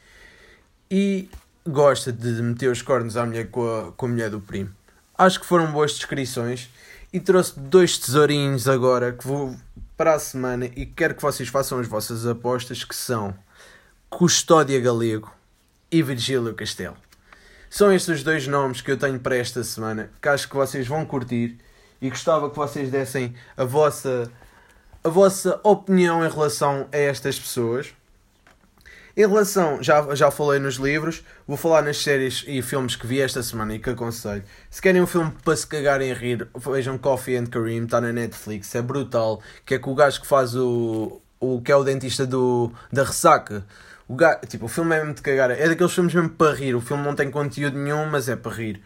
E 0.91 1.31
gosta 1.67 2.13
de 2.13 2.43
meter 2.43 2.71
os 2.71 2.83
cornos 2.83 3.17
à 3.17 3.25
mulher 3.25 3.51
com 3.51 3.67
a, 3.67 3.93
com 3.93 4.07
a 4.07 4.09
mulher 4.09 4.31
do 4.31 4.41
primo. 4.41 4.71
Acho 5.17 5.41
que 5.41 5.47
foram 5.47 5.71
boas 5.71 5.93
descrições. 5.93 6.69
E 7.13 7.21
trouxe 7.21 7.59
dois 7.59 7.97
tesourinhos 7.97 8.67
agora 8.67 9.13
que 9.13 9.25
vou 9.25 9.55
para 9.97 10.15
a 10.15 10.19
semana 10.19 10.67
e 10.75 10.85
quero 10.85 11.15
que 11.15 11.23
vocês 11.23 11.49
façam 11.49 11.79
as 11.79 11.87
vossas 11.87 12.27
apostas 12.27 12.83
que 12.83 12.97
são 12.97 13.33
Custódia 14.15 14.81
Galego 14.81 15.35
e 15.91 16.01
Virgílio 16.01 16.55
Castelo. 16.55 16.97
São 17.69 17.93
estes 17.93 18.19
os 18.19 18.23
dois 18.23 18.47
nomes 18.47 18.81
que 18.81 18.93
eu 18.93 18.97
tenho 18.97 19.19
para 19.19 19.37
esta 19.37 19.65
semana, 19.65 20.09
que 20.23 20.29
acho 20.29 20.49
que 20.49 20.55
vocês 20.55 20.87
vão 20.87 21.05
curtir 21.05 21.59
e 22.01 22.09
gostava 22.09 22.49
que 22.49 22.55
vocês 22.55 22.93
dessem 22.93 23.35
a 23.57 23.65
vossa, 23.65 24.31
a 25.03 25.09
vossa 25.09 25.59
opinião 25.65 26.25
em 26.25 26.31
relação 26.31 26.87
a 26.93 26.97
estas 26.97 27.41
pessoas. 27.41 27.93
Em 29.17 29.27
relação, 29.27 29.83
já, 29.83 30.15
já 30.15 30.31
falei 30.31 30.61
nos 30.61 30.77
livros, 30.77 31.25
vou 31.45 31.57
falar 31.57 31.83
nas 31.83 31.97
séries 31.97 32.45
e 32.47 32.63
filmes 32.63 32.95
que 32.95 33.09
vi 33.09 33.21
esta 33.21 33.43
semana 33.43 33.75
e 33.75 33.81
que 33.81 33.91
aconselho. 33.91 34.45
Se 34.71 34.81
querem 34.81 35.03
um 35.03 35.09
filme 35.09 35.33
para 35.45 35.57
se 35.57 35.67
cagarem 35.67 36.13
a 36.13 36.15
rir, 36.15 36.47
vejam 36.55 36.97
Coffee 36.97 37.37
and 37.37 37.47
Kareem, 37.47 37.83
está 37.83 38.01
na 38.01 38.13
Netflix, 38.13 38.73
é 38.77 38.81
brutal. 38.81 39.43
Que 39.67 39.75
é 39.75 39.79
com 39.81 39.91
o 39.91 39.95
gajo 39.97 40.21
que 40.21 40.27
faz 40.29 40.55
o, 40.55 41.21
o 41.41 41.61
que 41.61 41.73
é 41.73 41.77
o 41.77 41.83
dentista 41.83 42.25
do, 42.25 42.71
da 42.93 43.03
ressaca. 43.03 43.67
O, 44.09 44.15
gajo, 44.17 44.41
tipo, 44.47 44.67
o 44.67 44.69
filme 44.69 44.95
é 44.95 44.99
mesmo 44.99 45.15
de 45.15 45.23
cagar. 45.23 45.51
É 45.51 45.69
daqueles 45.69 45.93
filmes 45.93 46.15
mesmo 46.15 46.31
para 46.31 46.55
rir. 46.55 46.75
O 46.75 46.81
filme 46.81 47.03
não 47.03 47.15
tem 47.15 47.31
conteúdo 47.31 47.79
nenhum, 47.79 48.07
mas 48.07 48.29
é 48.29 48.37
para 48.37 48.53
rir. 48.53 48.83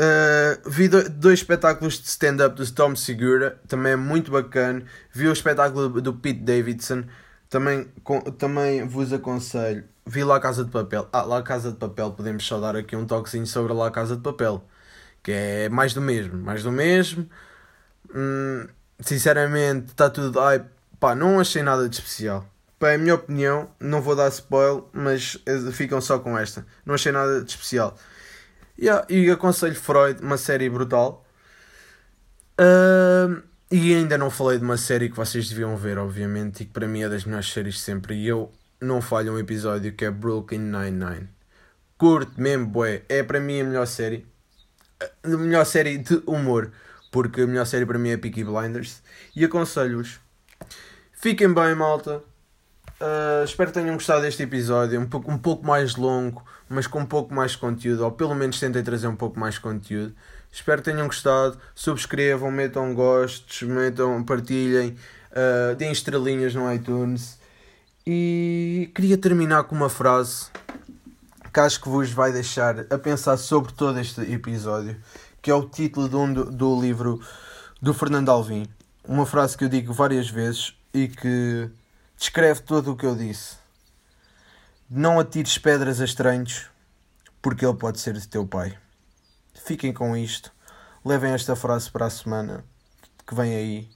Uh, 0.00 0.68
vi 0.68 0.88
dois 0.88 1.40
espetáculos 1.40 2.00
de 2.00 2.08
stand-up 2.08 2.56
do 2.56 2.72
Tom 2.72 2.96
Segura, 2.96 3.60
também 3.68 3.92
é 3.92 3.96
muito 3.96 4.30
bacana. 4.32 4.82
Vi 5.12 5.28
o 5.28 5.32
espetáculo 5.32 6.00
do 6.00 6.14
Pete 6.14 6.40
Davidson, 6.40 7.04
também, 7.48 7.86
com, 8.02 8.20
também 8.20 8.86
vos 8.86 9.12
aconselho. 9.12 9.84
Vi 10.04 10.24
lá 10.24 10.36
a 10.36 10.40
Casa 10.40 10.64
de 10.64 10.70
Papel. 10.70 11.08
Ah, 11.12 11.22
lá 11.22 11.38
a 11.38 11.42
Casa 11.42 11.70
de 11.70 11.76
Papel, 11.76 12.10
podemos 12.12 12.44
só 12.44 12.58
dar 12.58 12.74
aqui 12.74 12.96
um 12.96 13.06
toquezinho 13.06 13.46
sobre 13.46 13.72
lá 13.72 13.88
a 13.88 13.90
Casa 13.90 14.16
de 14.16 14.22
Papel, 14.22 14.64
que 15.22 15.30
é 15.32 15.68
mais 15.68 15.94
do 15.94 16.00
mesmo. 16.00 16.36
Mais 16.38 16.62
do 16.64 16.72
mesmo. 16.72 17.28
Hum, 18.14 18.66
sinceramente, 19.00 19.88
está 19.92 20.10
tudo. 20.10 20.40
Ai, 20.40 20.64
pá, 20.98 21.14
não 21.14 21.38
achei 21.40 21.62
nada 21.62 21.88
de 21.88 21.96
especial. 21.96 22.46
Pá, 22.82 22.90
é 22.90 22.94
a 22.96 22.98
minha 22.98 23.14
opinião, 23.14 23.70
não 23.78 24.02
vou 24.02 24.16
dar 24.16 24.26
spoiler, 24.26 24.82
mas 24.92 25.38
ficam 25.72 26.00
só 26.00 26.18
com 26.18 26.36
esta. 26.36 26.66
Não 26.84 26.96
achei 26.96 27.12
nada 27.12 27.40
de 27.40 27.48
especial. 27.48 27.96
Yeah, 28.76 29.06
e 29.08 29.30
aconselho 29.30 29.76
Freud, 29.76 30.20
uma 30.20 30.36
série 30.36 30.68
brutal. 30.68 31.24
Uh, 32.60 33.40
e 33.70 33.94
ainda 33.94 34.18
não 34.18 34.30
falei 34.30 34.58
de 34.58 34.64
uma 34.64 34.76
série 34.76 35.08
que 35.08 35.14
vocês 35.14 35.48
deviam 35.48 35.76
ver, 35.76 35.96
obviamente, 35.96 36.64
e 36.64 36.66
que 36.66 36.72
para 36.72 36.88
mim 36.88 37.04
é 37.04 37.08
das 37.08 37.24
melhores 37.24 37.52
séries 37.52 37.78
sempre. 37.78 38.16
E 38.16 38.26
eu 38.26 38.50
não 38.80 39.00
falho 39.00 39.34
um 39.34 39.38
episódio 39.38 39.92
que 39.92 40.04
é 40.04 40.10
Brooklyn 40.10 40.58
Nine-Nine. 40.58 41.28
Curto 41.96 42.32
mesmo, 42.36 42.66
boé. 42.66 43.04
É 43.08 43.22
para 43.22 43.38
mim 43.38 43.60
a 43.60 43.64
melhor 43.64 43.86
série. 43.86 44.26
A 45.22 45.28
melhor 45.28 45.64
série 45.66 45.98
de 45.98 46.20
humor. 46.26 46.72
Porque 47.12 47.42
a 47.42 47.46
melhor 47.46 47.64
série 47.64 47.86
para 47.86 47.96
mim 47.96 48.10
é 48.10 48.16
Peaky 48.16 48.42
Blinders. 48.42 49.04
E 49.36 49.44
aconselho-vos. 49.44 50.18
Fiquem 51.12 51.54
bem, 51.54 51.76
malta. 51.76 52.31
Uh, 53.02 53.42
espero 53.42 53.72
que 53.72 53.80
tenham 53.80 53.94
gostado 53.94 54.22
deste 54.22 54.44
episódio, 54.44 55.00
um 55.00 55.06
pouco, 55.06 55.28
um 55.28 55.36
pouco 55.36 55.66
mais 55.66 55.96
longo, 55.96 56.44
mas 56.68 56.86
com 56.86 57.00
um 57.00 57.04
pouco 57.04 57.34
mais 57.34 57.56
conteúdo, 57.56 58.04
ou 58.04 58.12
pelo 58.12 58.32
menos 58.32 58.60
tentei 58.60 58.80
trazer 58.80 59.08
um 59.08 59.16
pouco 59.16 59.40
mais 59.40 59.58
conteúdo. 59.58 60.14
Espero 60.52 60.80
que 60.80 60.88
tenham 60.88 61.06
gostado. 61.06 61.58
Subscrevam, 61.74 62.52
metam 62.52 62.94
gostos, 62.94 63.62
metam, 63.62 64.22
partilhem, 64.22 64.96
uh, 65.32 65.74
deem 65.74 65.90
estrelinhas 65.90 66.54
no 66.54 66.72
iTunes. 66.72 67.40
E 68.06 68.88
queria 68.94 69.18
terminar 69.18 69.64
com 69.64 69.74
uma 69.74 69.88
frase 69.88 70.46
que 71.52 71.58
acho 71.58 71.80
que 71.80 71.88
vos 71.88 72.12
vai 72.12 72.30
deixar 72.30 72.86
a 72.88 72.98
pensar 72.98 73.36
sobre 73.36 73.72
todo 73.72 73.98
este 73.98 74.20
episódio, 74.32 74.96
que 75.42 75.50
é 75.50 75.54
o 75.54 75.68
título 75.68 76.08
de 76.08 76.14
um, 76.14 76.32
do, 76.32 76.44
do 76.44 76.80
livro 76.80 77.20
do 77.80 77.92
Fernando 77.92 78.28
Alvim. 78.28 78.64
Uma 79.08 79.26
frase 79.26 79.58
que 79.58 79.64
eu 79.64 79.68
digo 79.68 79.92
várias 79.92 80.30
vezes 80.30 80.72
e 80.94 81.08
que 81.08 81.68
descreve 82.22 82.60
tudo 82.60 82.92
o 82.92 82.96
que 82.96 83.04
eu 83.04 83.16
disse. 83.16 83.56
Não 84.88 85.18
atires 85.18 85.58
pedras 85.58 86.00
a 86.00 86.04
estranhos, 86.04 86.70
porque 87.40 87.66
ele 87.66 87.76
pode 87.76 87.98
ser 87.98 88.14
de 88.14 88.28
teu 88.28 88.46
pai. 88.46 88.78
Fiquem 89.52 89.92
com 89.92 90.16
isto. 90.16 90.52
Levem 91.04 91.32
esta 91.32 91.56
frase 91.56 91.90
para 91.90 92.06
a 92.06 92.10
semana 92.10 92.64
que 93.26 93.34
vem 93.34 93.56
aí. 93.56 93.90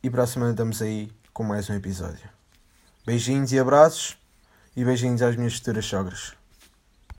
E 0.00 0.08
para 0.08 0.22
a 0.22 0.26
semana 0.28 0.52
estamos 0.52 0.80
aí 0.80 1.12
com 1.32 1.42
mais 1.42 1.68
um 1.68 1.74
episódio. 1.74 2.30
Beijinhos 3.04 3.50
e 3.50 3.58
abraços. 3.58 4.16
E 4.76 4.84
beijinhos 4.84 5.20
às 5.20 5.34
minhas 5.34 5.56
futuras 5.56 5.84
sogras. 5.84 6.39